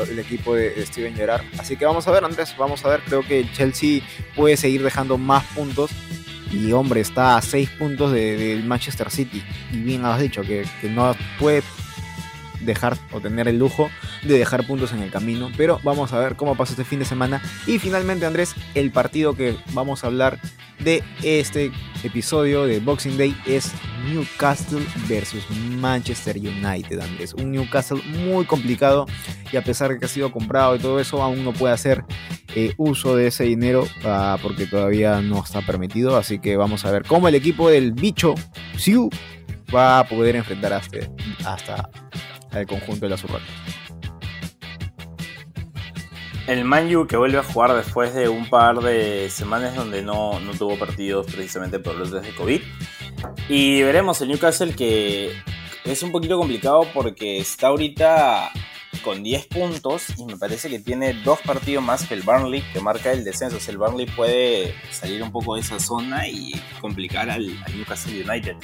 el 0.03 0.19
equipo 0.19 0.55
de 0.55 0.85
Steven 0.87 1.15
Gerrard. 1.15 1.45
Así 1.59 1.77
que 1.77 1.85
vamos 1.85 2.07
a 2.07 2.11
ver, 2.11 2.25
Andrés, 2.25 2.55
vamos 2.59 2.85
a 2.85 2.89
ver. 2.89 3.01
Creo 3.07 3.23
que 3.23 3.47
Chelsea 3.53 4.01
puede 4.37 4.57
seguir 4.57 4.83
dejando 4.83 5.19
más 5.19 5.45
puntos. 5.55 5.91
Y 6.51 6.73
hombre, 6.73 7.01
está 7.01 7.37
a 7.37 7.43
6 7.43 7.71
puntos 7.71 8.13
del 8.13 8.65
Manchester 8.65 9.11
City. 9.11 9.43
Y 9.73 9.79
bien 9.79 10.05
has 10.05 10.21
dicho 10.21 10.43
que, 10.43 10.65
que 10.81 10.89
no 10.89 11.15
puede 11.39 11.63
dejar 12.69 12.97
o 13.13 13.21
tener 13.21 13.49
el 13.49 13.59
lujo 13.59 13.91
de 14.23 14.39
dejar 14.39 14.67
puntos 14.67 14.93
en 14.93 15.03
el 15.03 15.11
camino. 15.11 15.51
Pero 15.57 15.81
vamos 15.83 16.13
a 16.13 16.19
ver 16.21 16.37
cómo 16.37 16.57
pasa 16.57 16.73
este 16.73 16.85
fin 16.85 17.01
de 17.01 17.05
semana. 17.05 17.43
Y 17.67 17.79
finalmente, 17.79 18.27
Andrés, 18.27 18.55
el 18.75 18.93
partido 18.93 19.35
que 19.35 19.57
vamos 19.73 20.05
a 20.05 20.07
hablar 20.07 20.39
de 20.79 21.03
este 21.23 21.73
episodio 22.05 22.65
de 22.65 22.79
Boxing 22.79 23.19
Day 23.19 23.37
es 23.47 23.73
Newcastle 24.09 24.85
versus 25.09 25.45
Manchester 25.81 26.37
United, 26.39 27.01
Andrés. 27.01 27.35
Un 27.35 27.51
Newcastle 27.51 28.01
muy 28.25 28.45
complicado 28.45 29.07
y 29.53 29.57
a 29.57 29.65
pesar 29.65 29.91
de 29.91 29.99
que 29.99 30.05
ha 30.05 30.09
sido 30.09 30.31
comprado 30.31 30.77
y 30.77 30.79
todo 30.79 31.01
eso, 31.01 31.23
aún 31.23 31.45
no 31.45 31.53
puede 31.53 31.75
hacer 31.75 32.05
eh, 32.55 32.75
uso 32.77 33.17
de 33.17 33.27
ese 33.27 33.45
dinero 33.45 33.87
ah, 34.05 34.39
porque 34.43 34.67
todavía 34.67 35.21
no 35.21 35.43
está 35.43 35.63
permitido. 35.63 36.17
Así 36.17 36.39
que 36.39 36.57
vamos 36.57 36.85
a 36.85 36.91
ver 36.91 37.05
cómo 37.05 37.29
el 37.29 37.35
equipo 37.35 37.69
del 37.69 37.93
bicho 37.93 38.35
Siu 38.77 39.11
va 39.75 40.01
a 40.01 40.05
poder 40.09 40.37
enfrentar 40.37 40.73
hasta, 40.73 40.99
hasta 41.45 41.91
el 42.53 42.67
conjunto 42.67 43.07
de 43.07 43.11
la 43.11 43.17
Urracas. 43.17 43.49
El 46.47 46.65
Manju 46.65 47.07
que 47.07 47.19
vuelve 47.19 47.39
a 47.39 47.43
jugar 47.43 47.75
después 47.75 48.15
de 48.15 48.29
un 48.29 48.49
par 48.49 48.81
de 48.81 49.29
semanas 49.29 49.75
donde 49.75 50.03
no, 50.03 50.41
no 50.41 50.53
tuvo 50.55 50.79
partidos 50.79 51.27
precisamente 51.27 51.79
por 51.79 51.95
los 51.97 52.11
de 52.11 52.35
COVID. 52.35 52.63
Y 53.51 53.83
veremos 53.83 54.21
el 54.23 54.29
Newcastle 54.29 54.75
que 54.75 55.33
es 55.85 56.03
un 56.03 56.11
poquito 56.11 56.39
complicado 56.39 56.87
porque 56.95 57.39
está 57.39 57.69
ahorita 57.69 58.51
con 59.05 59.23
10 59.23 59.47
puntos 59.47 60.07
y 60.19 60.25
me 60.25 60.37
parece 60.37 60.69
que 60.69 60.79
tiene 60.79 61.15
dos 61.23 61.41
partidos 61.41 61.85
más 61.85 62.07
que 62.07 62.15
el 62.15 62.23
Burnley 62.23 62.63
que 62.73 62.81
marca 62.81 63.13
el 63.13 63.25
descenso. 63.25 63.57
O 63.57 63.71
el 63.71 63.79
Burnley 63.79 64.07
puede 64.07 64.75
salir 64.91 65.23
un 65.23 65.31
poco 65.31 65.55
de 65.55 65.61
esa 65.61 65.79
zona 65.79 66.29
y 66.29 66.53
complicar 66.81 67.29
al, 67.31 67.63
al 67.65 67.77
Newcastle 67.77 68.25
United. 68.25 68.57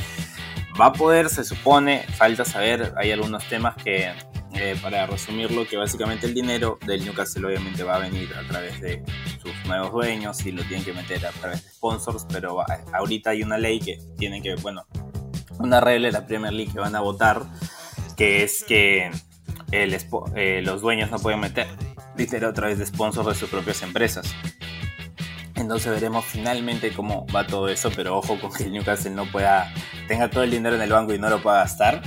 Va 0.81 0.87
a 0.87 0.93
poder, 0.93 1.29
se 1.29 1.45
supone, 1.45 2.05
falta 2.17 2.45
saber, 2.45 2.93
hay 2.97 3.13
algunos 3.13 3.45
temas 3.49 3.77
que 3.77 4.13
eh, 4.55 4.77
para 4.81 5.07
resumirlo, 5.07 5.67
que 5.67 5.77
básicamente 5.77 6.27
el 6.27 6.35
dinero 6.35 6.79
del 6.87 7.05
Newcastle 7.05 7.47
obviamente 7.47 7.83
va 7.83 7.97
a 7.97 7.99
venir 7.99 8.33
a 8.35 8.47
través 8.47 8.81
de 8.81 9.05
sus 9.43 9.53
nuevos 9.67 9.93
dueños 9.93 10.45
y 10.47 10.53
lo 10.53 10.63
tienen 10.63 10.85
que 10.85 10.93
meter 10.93 11.27
a 11.27 11.31
través 11.31 11.65
de 11.65 11.71
sponsors, 11.71 12.25
pero 12.33 12.65
ahorita 12.93 13.31
hay 13.31 13.43
una 13.43 13.59
ley 13.59 13.81
que 13.81 13.99
tiene 14.17 14.43
que, 14.43 14.55
bueno, 14.57 14.87
una 15.59 15.81
regla 15.81 16.09
de 16.09 16.13
la 16.13 16.27
Premier 16.27 16.53
League 16.53 16.73
que 16.73 16.79
van 16.79 16.95
a 16.95 17.01
votar, 17.01 17.43
que 18.17 18.45
es 18.45 18.63
que 18.65 19.11
eh, 19.73 20.63
los 20.63 20.81
dueños 20.81 21.11
no 21.11 21.19
pueden 21.19 21.41
meter 21.41 21.67
dinero 22.17 22.49
a 22.49 22.53
través 22.53 22.79
de 22.79 22.87
sponsors 22.87 23.27
de 23.27 23.35
sus 23.35 23.51
propias 23.51 23.83
empresas. 23.83 24.33
Entonces 25.64 25.92
veremos 25.92 26.24
finalmente 26.24 26.92
cómo 26.92 27.27
va 27.35 27.46
todo 27.46 27.68
eso, 27.68 27.90
pero 27.94 28.18
ojo 28.18 28.38
con 28.40 28.53
que 28.53 28.64
el 28.64 28.72
Newcastle 28.72 29.11
no 29.11 29.24
pueda, 29.31 29.72
tenga 30.09 30.31
todo 30.31 30.44
el 30.44 30.50
dinero 30.50 30.77
en 30.77 30.83
el 30.83 30.90
banco 30.90 31.14
y 31.14 31.18
no 31.18 31.29
lo 31.29 31.42
pueda 31.42 31.61
gastar 31.61 32.03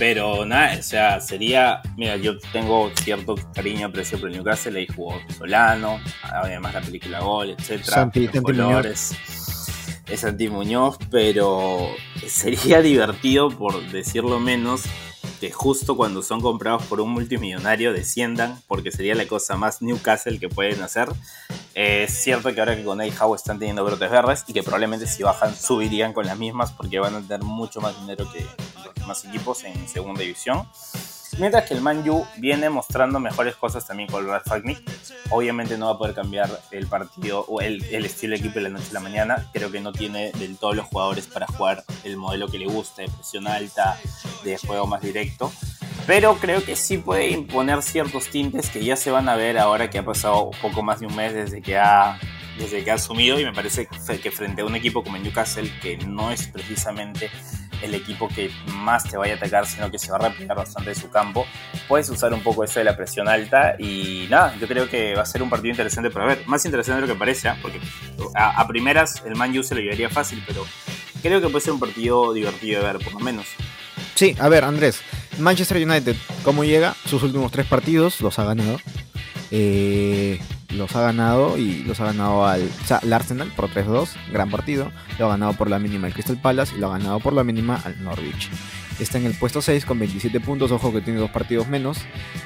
pero 0.00 0.46
nada, 0.46 0.78
o 0.78 0.82
sea, 0.82 1.20
sería. 1.20 1.82
Mira, 1.98 2.16
yo 2.16 2.38
tengo 2.52 2.90
cierto 3.04 3.34
cariño, 3.54 3.88
aprecio 3.88 4.18
por 4.18 4.30
el 4.30 4.36
Newcastle. 4.36 4.78
Ahí 4.78 4.86
jugó 4.86 5.20
Solano, 5.36 6.00
además 6.22 6.72
la 6.72 6.80
película 6.80 7.20
Gol, 7.20 7.50
etc. 7.50 7.84
Santi, 7.84 8.26
colores. 8.28 9.14
Es 10.08 10.20
Santi 10.20 10.48
Muñoz, 10.48 10.96
pero 11.10 11.86
sería 12.26 12.80
divertido, 12.82 13.50
por 13.50 13.86
decirlo 13.90 14.40
menos, 14.40 14.84
que 15.38 15.52
justo 15.52 15.98
cuando 15.98 16.22
son 16.22 16.40
comprados 16.40 16.84
por 16.84 17.02
un 17.02 17.10
multimillonario 17.10 17.92
desciendan, 17.92 18.58
porque 18.68 18.92
sería 18.92 19.14
la 19.14 19.26
cosa 19.26 19.56
más 19.56 19.82
Newcastle 19.82 20.38
que 20.38 20.48
pueden 20.48 20.82
hacer. 20.82 21.10
Es 21.74 22.22
cierto 22.22 22.52
que 22.52 22.60
ahora 22.60 22.76
que 22.76 22.84
con 22.84 23.00
Howe 23.00 23.36
están 23.36 23.58
teniendo 23.58 23.84
brotes 23.84 24.10
verdes 24.10 24.44
y 24.46 24.52
que 24.52 24.62
probablemente 24.62 25.06
si 25.06 25.22
bajan 25.22 25.54
subirían 25.54 26.12
con 26.12 26.26
las 26.26 26.38
mismas 26.38 26.72
porque 26.72 26.98
van 26.98 27.14
a 27.14 27.20
tener 27.20 27.42
mucho 27.42 27.80
más 27.80 27.98
dinero 28.00 28.30
que 28.32 28.44
los 28.84 28.94
demás 28.94 29.24
equipos 29.24 29.64
en 29.64 29.88
segunda 29.88 30.20
división. 30.22 30.66
Mientras 31.38 31.64
que 31.66 31.74
el 31.74 31.80
Man 31.80 32.06
U 32.08 32.26
viene 32.38 32.68
mostrando 32.68 33.20
mejores 33.20 33.54
cosas 33.54 33.86
también 33.86 34.10
con 34.10 34.26
Ralph 34.26 34.46
Fagnick. 34.46 34.82
Obviamente 35.30 35.78
no 35.78 35.86
va 35.86 35.92
a 35.92 35.98
poder 35.98 36.14
cambiar 36.14 36.50
el 36.72 36.86
partido 36.88 37.44
o 37.48 37.60
el, 37.60 37.82
estilo 38.04 38.32
de 38.32 38.40
equipo 38.40 38.56
de 38.56 38.62
la 38.62 38.68
noche 38.70 38.88
a 38.90 38.94
la 38.94 39.00
mañana. 39.00 39.48
Creo 39.52 39.70
que 39.70 39.80
no 39.80 39.92
tiene 39.92 40.32
del 40.32 40.56
todo 40.58 40.74
los 40.74 40.86
jugadores 40.86 41.28
para 41.28 41.46
jugar 41.46 41.84
el 42.02 42.16
modelo 42.16 42.48
que 42.48 42.58
le 42.58 42.66
guste, 42.66 43.02
de 43.02 43.08
presión 43.08 43.46
alta, 43.46 43.96
de 44.42 44.58
juego 44.58 44.86
más 44.86 45.02
directo. 45.02 45.52
Pero 46.06 46.36
creo 46.36 46.64
que 46.64 46.76
sí 46.76 46.98
puede 46.98 47.30
imponer 47.30 47.82
ciertos 47.82 48.28
tintes 48.28 48.70
que 48.70 48.84
ya 48.84 48.96
se 48.96 49.10
van 49.10 49.28
a 49.28 49.36
ver 49.36 49.58
ahora 49.58 49.90
que 49.90 49.98
ha 49.98 50.04
pasado 50.04 50.50
poco 50.60 50.82
más 50.82 51.00
de 51.00 51.06
un 51.06 51.16
mes 51.16 51.34
desde 51.34 51.62
que 51.62 51.78
ha 51.78 52.18
desde 52.58 52.84
que 52.84 52.90
ha 52.90 52.94
asumido 52.94 53.40
y 53.40 53.44
me 53.44 53.52
parece 53.52 53.86
que 53.86 54.30
frente 54.30 54.62
a 54.62 54.66
un 54.66 54.76
equipo 54.76 55.02
como 55.02 55.16
Newcastle 55.16 55.70
que 55.80 55.96
no 55.98 56.30
es 56.30 56.46
precisamente 56.48 57.30
el 57.82 57.94
equipo 57.94 58.28
que 58.28 58.50
más 58.66 59.04
te 59.04 59.16
vaya 59.16 59.34
a 59.34 59.36
atacar, 59.36 59.66
sino 59.66 59.90
que 59.90 59.98
se 59.98 60.10
va 60.10 60.18
a 60.18 60.28
replegar 60.28 60.56
bastante 60.56 60.90
de 60.90 60.94
su 60.94 61.10
campo. 61.10 61.46
Puedes 61.88 62.08
usar 62.10 62.32
un 62.34 62.42
poco 62.42 62.64
eso 62.64 62.78
de 62.78 62.84
la 62.84 62.96
presión 62.96 63.28
alta 63.28 63.76
y 63.78 64.26
nada, 64.28 64.54
yo 64.60 64.68
creo 64.68 64.88
que 64.88 65.14
va 65.14 65.22
a 65.22 65.26
ser 65.26 65.42
un 65.42 65.50
partido 65.50 65.70
interesante 65.70 66.10
para 66.10 66.26
ver. 66.26 66.42
Más 66.46 66.64
interesante 66.64 67.00
de 67.00 67.08
lo 67.08 67.14
que 67.14 67.18
parece, 67.18 67.48
¿ah? 67.48 67.58
porque 67.60 67.80
a, 68.34 68.66
primeras 68.68 69.22
el 69.24 69.34
Man 69.36 69.56
U 69.56 69.62
se 69.62 69.74
lo 69.74 69.80
llevaría 69.80 70.10
fácil, 70.10 70.42
pero 70.46 70.66
creo 71.22 71.40
que 71.40 71.48
puede 71.48 71.64
ser 71.64 71.72
un 71.72 71.80
partido 71.80 72.32
divertido 72.32 72.80
de 72.82 72.92
ver, 72.92 73.02
por 73.02 73.14
lo 73.14 73.20
menos. 73.20 73.46
Sí, 74.14 74.36
a 74.38 74.48
ver, 74.48 74.64
Andrés, 74.64 75.00
Manchester 75.38 75.86
United, 75.86 76.16
¿cómo 76.44 76.64
llega? 76.64 76.94
Sus 77.06 77.22
últimos 77.22 77.50
tres 77.52 77.66
partidos 77.66 78.20
los 78.20 78.38
ha 78.38 78.44
ganado. 78.44 78.78
Eh, 79.50 80.40
los 80.70 80.94
ha 80.94 81.00
ganado 81.00 81.58
y 81.58 81.82
los 81.82 81.98
ha 82.00 82.06
ganado 82.06 82.46
al, 82.46 82.70
Arsenal 83.12 83.48
por 83.56 83.68
3-2, 83.70 84.10
gran 84.32 84.50
partido. 84.50 84.92
Lo 85.18 85.26
ha 85.26 85.30
ganado 85.30 85.54
por 85.54 85.68
la 85.68 85.78
mínima 85.78 86.06
el 86.06 86.12
Crystal 86.12 86.40
Palace 86.40 86.76
y 86.76 86.78
lo 86.78 86.88
ha 86.88 86.98
ganado 86.98 87.20
por 87.20 87.32
la 87.32 87.44
mínima 87.44 87.80
al 87.84 88.02
Norwich. 88.02 88.48
Está 88.98 89.18
en 89.18 89.26
el 89.26 89.34
puesto 89.34 89.62
6 89.62 89.84
con 89.84 89.98
27 89.98 90.40
puntos, 90.40 90.70
ojo 90.70 90.92
que 90.92 91.00
tiene 91.00 91.18
dos 91.18 91.30
partidos 91.30 91.68
menos. 91.68 91.98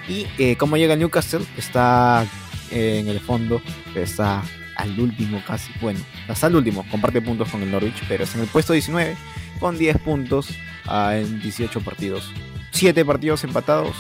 Y 0.09 0.27
eh, 0.39 0.57
como 0.57 0.77
llega 0.77 0.97
Newcastle, 0.97 1.45
está 1.57 2.27
eh, 2.71 2.99
en 3.01 3.09
el 3.09 3.21
fondo, 3.21 3.61
está 3.95 4.43
al 4.77 4.99
último 4.99 5.43
casi, 5.47 5.71
bueno, 5.81 6.01
hasta 6.29 6.47
el 6.49 6.57
último, 6.57 6.85
comparte 6.91 7.21
puntos 7.21 7.49
con 7.49 7.63
el 7.63 7.71
Norwich, 7.71 8.03
pero 8.09 8.25
está 8.25 8.39
en 8.39 8.45
el 8.45 8.51
puesto 8.51 8.73
19 8.73 9.17
con 9.61 9.79
10 9.79 9.99
puntos 9.99 10.49
ah, 10.87 11.17
en 11.17 11.41
18 11.41 11.81
partidos. 11.81 12.33
7 12.75 13.05
partidos 13.05 13.45
empatados, 13.45 13.95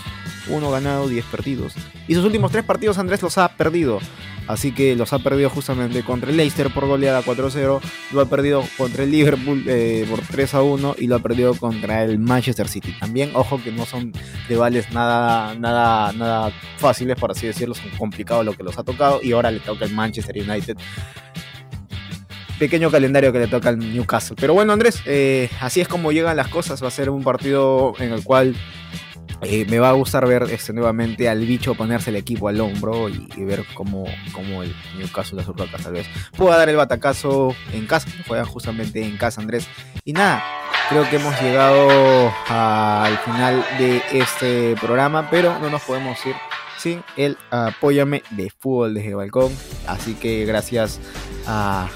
uno 0.48 0.70
ganado, 0.70 1.08
10 1.08 1.24
perdidos. 1.26 1.74
Y 2.08 2.14
sus 2.14 2.24
últimos 2.24 2.50
tres 2.50 2.64
partidos 2.64 2.98
Andrés 2.98 3.22
los 3.22 3.38
ha 3.38 3.56
perdido. 3.56 4.00
Así 4.48 4.72
que 4.72 4.94
los 4.94 5.12
ha 5.14 5.20
perdido 5.20 5.48
justamente 5.48 6.02
contra 6.02 6.30
el 6.30 6.36
Leicester 6.36 6.70
por 6.70 6.86
goleada 6.86 7.22
4-0, 7.22 7.80
lo 8.12 8.20
ha 8.20 8.26
perdido 8.26 8.62
contra 8.76 9.04
el 9.04 9.10
Liverpool 9.10 9.64
eh, 9.66 10.06
por 10.10 10.20
3-1 10.20 10.96
y 10.98 11.06
lo 11.06 11.16
ha 11.16 11.20
perdido 11.20 11.54
contra 11.54 12.02
el 12.02 12.18
Manchester 12.18 12.68
City. 12.68 12.94
También, 13.00 13.30
ojo 13.34 13.62
que 13.62 13.72
no 13.72 13.86
son 13.86 14.12
rivales 14.46 14.92
nada, 14.92 15.54
nada, 15.54 16.12
nada 16.12 16.52
fáciles, 16.76 17.16
por 17.16 17.30
así 17.30 17.46
decirlo, 17.46 17.74
son 17.74 17.88
complicados 17.96 18.44
lo 18.44 18.52
que 18.52 18.64
los 18.64 18.76
ha 18.76 18.82
tocado 18.82 19.20
y 19.22 19.32
ahora 19.32 19.50
le 19.50 19.60
toca 19.60 19.86
el 19.86 19.94
Manchester 19.94 20.36
United 20.36 20.76
pequeño 22.58 22.90
calendario 22.90 23.32
que 23.32 23.40
le 23.40 23.46
toca 23.46 23.68
al 23.68 23.78
Newcastle. 23.78 24.36
Pero 24.38 24.54
bueno, 24.54 24.72
Andrés, 24.72 25.00
eh, 25.06 25.50
así 25.60 25.80
es 25.80 25.88
como 25.88 26.12
llegan 26.12 26.36
las 26.36 26.48
cosas. 26.48 26.82
Va 26.82 26.88
a 26.88 26.90
ser 26.90 27.10
un 27.10 27.22
partido 27.22 27.94
en 27.98 28.12
el 28.12 28.22
cual 28.22 28.54
eh, 29.42 29.66
me 29.68 29.78
va 29.78 29.90
a 29.90 29.92
gustar 29.92 30.26
ver 30.26 30.44
este, 30.44 30.72
nuevamente 30.72 31.28
al 31.28 31.40
bicho 31.44 31.74
ponerse 31.74 32.10
el 32.10 32.16
equipo 32.16 32.48
al 32.48 32.60
hombro 32.60 33.08
y, 33.08 33.44
ver 33.44 33.64
cómo, 33.74 34.04
cómo 34.32 34.62
el 34.62 34.74
Newcastle 34.96 35.38
de 35.38 35.44
Surroca 35.44 35.76
tal 35.82 35.92
vez 35.92 36.06
pueda 36.36 36.56
dar 36.56 36.68
el 36.68 36.76
batacazo 36.76 37.54
en 37.72 37.86
casa, 37.86 38.10
que 38.10 38.22
juega 38.26 38.44
justamente 38.44 39.02
en 39.02 39.16
casa 39.16 39.40
Andrés. 39.40 39.66
Y 40.04 40.12
nada, 40.12 40.42
creo 40.88 41.08
que 41.08 41.16
hemos 41.16 41.38
llegado 41.40 42.32
al 42.48 43.18
final 43.18 43.64
de 43.78 44.02
este 44.12 44.76
programa, 44.80 45.28
pero 45.30 45.58
no 45.58 45.70
nos 45.70 45.82
podemos 45.82 46.24
ir 46.24 46.34
sin 46.78 47.02
el 47.16 47.36
apóyame 47.50 48.22
de 48.30 48.50
fútbol 48.50 48.94
desde 48.94 49.14
balcón. 49.14 49.52
Así 49.86 50.14
que 50.14 50.44
gracias 50.44 51.00
a 51.46 51.88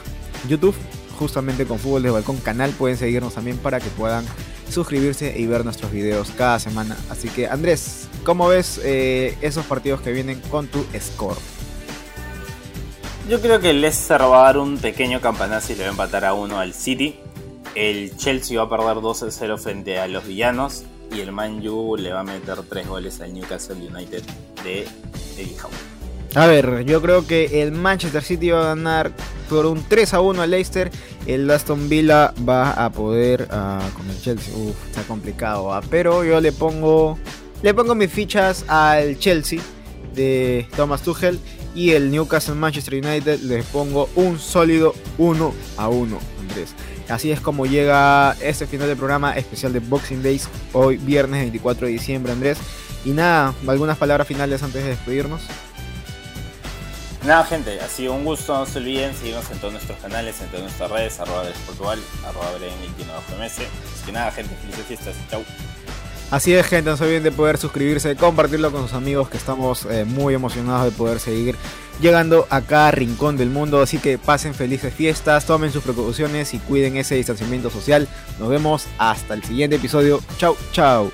YouTube, 0.47 0.75
justamente 1.19 1.67
con 1.67 1.79
fútbol 1.79 2.03
desde 2.03 2.15
balcón 2.15 2.37
canal, 2.39 2.71
pueden 2.71 2.97
seguirnos 2.97 3.35
también 3.35 3.57
para 3.59 3.81
que 3.81 3.89
puedan 3.91 4.25
suscribirse 4.71 5.39
y 5.39 5.47
ver 5.47 5.65
nuestros 5.65 5.91
videos 5.91 6.31
cada 6.37 6.59
semana. 6.59 6.97
Así 7.11 7.29
que 7.29 7.49
Andrés, 7.49 8.09
¿cómo 8.25 8.49
ves 8.49 8.81
eh, 8.85 9.37
esos 9.41 9.67
partidos 9.67 10.01
que 10.01 10.13
vienen 10.13 10.41
con 10.51 10.69
tu 10.69 10.85
score? 11.01 11.39
Yo 13.29 13.41
creo 13.43 13.61
que 13.61 13.71
el 13.71 13.83
Leicester 13.83 14.23
va 14.23 14.41
a 14.41 14.45
dar 14.45 14.59
un 14.59 14.79
pequeño 14.79 15.21
campanazo 15.21 15.73
y 15.73 15.77
le 15.77 15.83
va 15.83 15.89
a 15.89 15.91
empatar 15.91 16.25
a 16.25 16.33
uno 16.33 16.59
al 16.61 16.73
City. 16.73 17.17
El 17.75 18.17
Chelsea 18.17 18.59
va 18.59 18.65
a 18.65 18.71
perder 18.71 19.03
2-0 19.03 19.59
frente 19.59 19.99
a 19.99 20.09
los 20.09 20.27
villanos. 20.27 20.85
Y 21.15 21.21
el 21.21 21.33
Man 21.33 21.67
U 21.67 21.97
le 21.97 22.13
va 22.13 22.21
a 22.21 22.25
meter 22.25 22.63
3 22.63 22.87
goles 22.89 23.21
al 23.21 23.35
Newcastle 23.35 23.77
United 23.77 24.23
de 24.65 24.87
Eddie 25.37 25.57
Howe. 25.63 25.98
A 26.39 26.47
ver, 26.47 26.85
yo 26.85 27.03
creo 27.03 27.27
que 27.27 27.63
el 27.63 27.73
Manchester 27.73 28.23
City 28.23 28.51
va 28.51 28.61
a 28.61 28.75
ganar 28.77 29.11
por 29.51 29.67
un 29.67 29.83
3 29.83 30.15
a 30.15 30.21
1 30.21 30.41
al 30.41 30.53
Leicester. 30.53 30.89
El 31.27 31.51
Aston 31.51 31.89
Villa 31.89 32.33
va 32.49 32.71
a 32.71 32.93
poder 32.93 33.49
uh, 33.51 33.97
con 33.97 34.09
el 34.09 34.21
Chelsea. 34.23 34.55
Uf, 34.55 34.77
está 34.87 35.03
complicado. 35.03 35.75
¿ah? 35.75 35.81
Pero 35.91 36.23
yo 36.23 36.41
le 36.41 36.53
pongo 36.53 37.19
le 37.61 37.75
pongo 37.75 37.97
mis 37.97 38.13
fichas 38.13 38.65
al 38.69 39.19
Chelsea 39.19 39.59
de 40.15 40.69
Thomas 40.77 41.03
Tuchel 41.03 41.41
y 41.75 41.91
el 41.91 42.09
Newcastle 42.13 42.55
Manchester 42.55 43.05
United 43.05 43.41
les 43.41 43.65
pongo 43.65 44.09
un 44.15 44.39
sólido 44.39 44.95
1 45.19 45.53
a 45.77 45.89
1, 45.89 46.19
Andrés. 46.39 46.73
Así 47.09 47.33
es 47.33 47.41
como 47.41 47.67
llega 47.67 48.37
este 48.41 48.69
final 48.69 48.87
del 48.87 48.97
programa 48.97 49.37
especial 49.37 49.73
de 49.73 49.81
Boxing 49.81 50.23
Days, 50.23 50.49
hoy 50.73 50.99
viernes 50.99 51.41
24 51.41 51.89
de 51.89 51.95
diciembre, 51.95 52.31
Andrés. 52.31 52.59
Y 53.05 53.11
nada, 53.11 53.55
algunas 53.67 53.99
palabras 53.99 54.29
finales 54.29 54.63
antes 54.63 54.85
de 54.85 54.91
despedirnos. 54.91 55.43
Nada, 57.29 57.45
gente, 57.45 57.79
ha 57.79 57.89
sido 57.89 58.15
un 58.15 58.25
gusto. 58.25 58.59
No 58.59 58.65
se 58.65 58.79
olviden 58.79 59.15
seguirnos 59.15 59.51
en 59.51 59.59
todos 59.59 59.75
nuestros 59.75 59.99
canales, 59.99 60.41
en 60.41 60.47
todas 60.47 60.63
nuestras 60.63 60.91
redes, 60.91 61.21
arroba 61.21 61.43
Portugal, 61.67 61.99
arroba 62.27 62.53
bajo 62.53 63.43
Así 63.43 63.63
que 64.07 64.13
nada, 64.13 64.31
gente, 64.31 64.57
felices 64.57 64.87
fiestas. 64.87 65.15
Chau. 65.31 65.45
Así 66.31 66.55
es, 66.55 66.67
gente, 66.67 66.89
no 66.89 66.97
se 66.97 67.05
olviden 67.05 67.25
de 67.25 67.31
poder 67.31 67.59
suscribirse, 67.59 68.17
compartirlo 68.17 68.73
con 68.73 68.81
sus 68.81 68.95
amigos, 68.95 69.29
que 69.29 69.37
estamos 69.37 69.85
eh, 69.91 70.07
muy 70.07 70.33
emocionados 70.33 70.87
de 70.87 70.93
poder 70.93 71.21
seguir 71.21 71.55
llegando 72.01 72.47
a 72.49 72.63
cada 72.63 72.93
rincón 72.93 73.37
del 73.37 73.51
mundo. 73.51 73.83
Así 73.83 73.99
que 73.99 74.17
pasen 74.17 74.55
felices 74.55 74.95
fiestas, 74.95 75.45
tomen 75.45 75.71
sus 75.71 75.85
precauciones 75.85 76.55
y 76.55 76.59
cuiden 76.61 76.97
ese 76.97 77.17
distanciamiento 77.17 77.69
social. 77.69 78.09
Nos 78.39 78.49
vemos 78.49 78.87
hasta 78.97 79.35
el 79.35 79.45
siguiente 79.45 79.77
episodio. 79.77 80.23
Chau, 80.39 80.57
chau. 80.73 81.13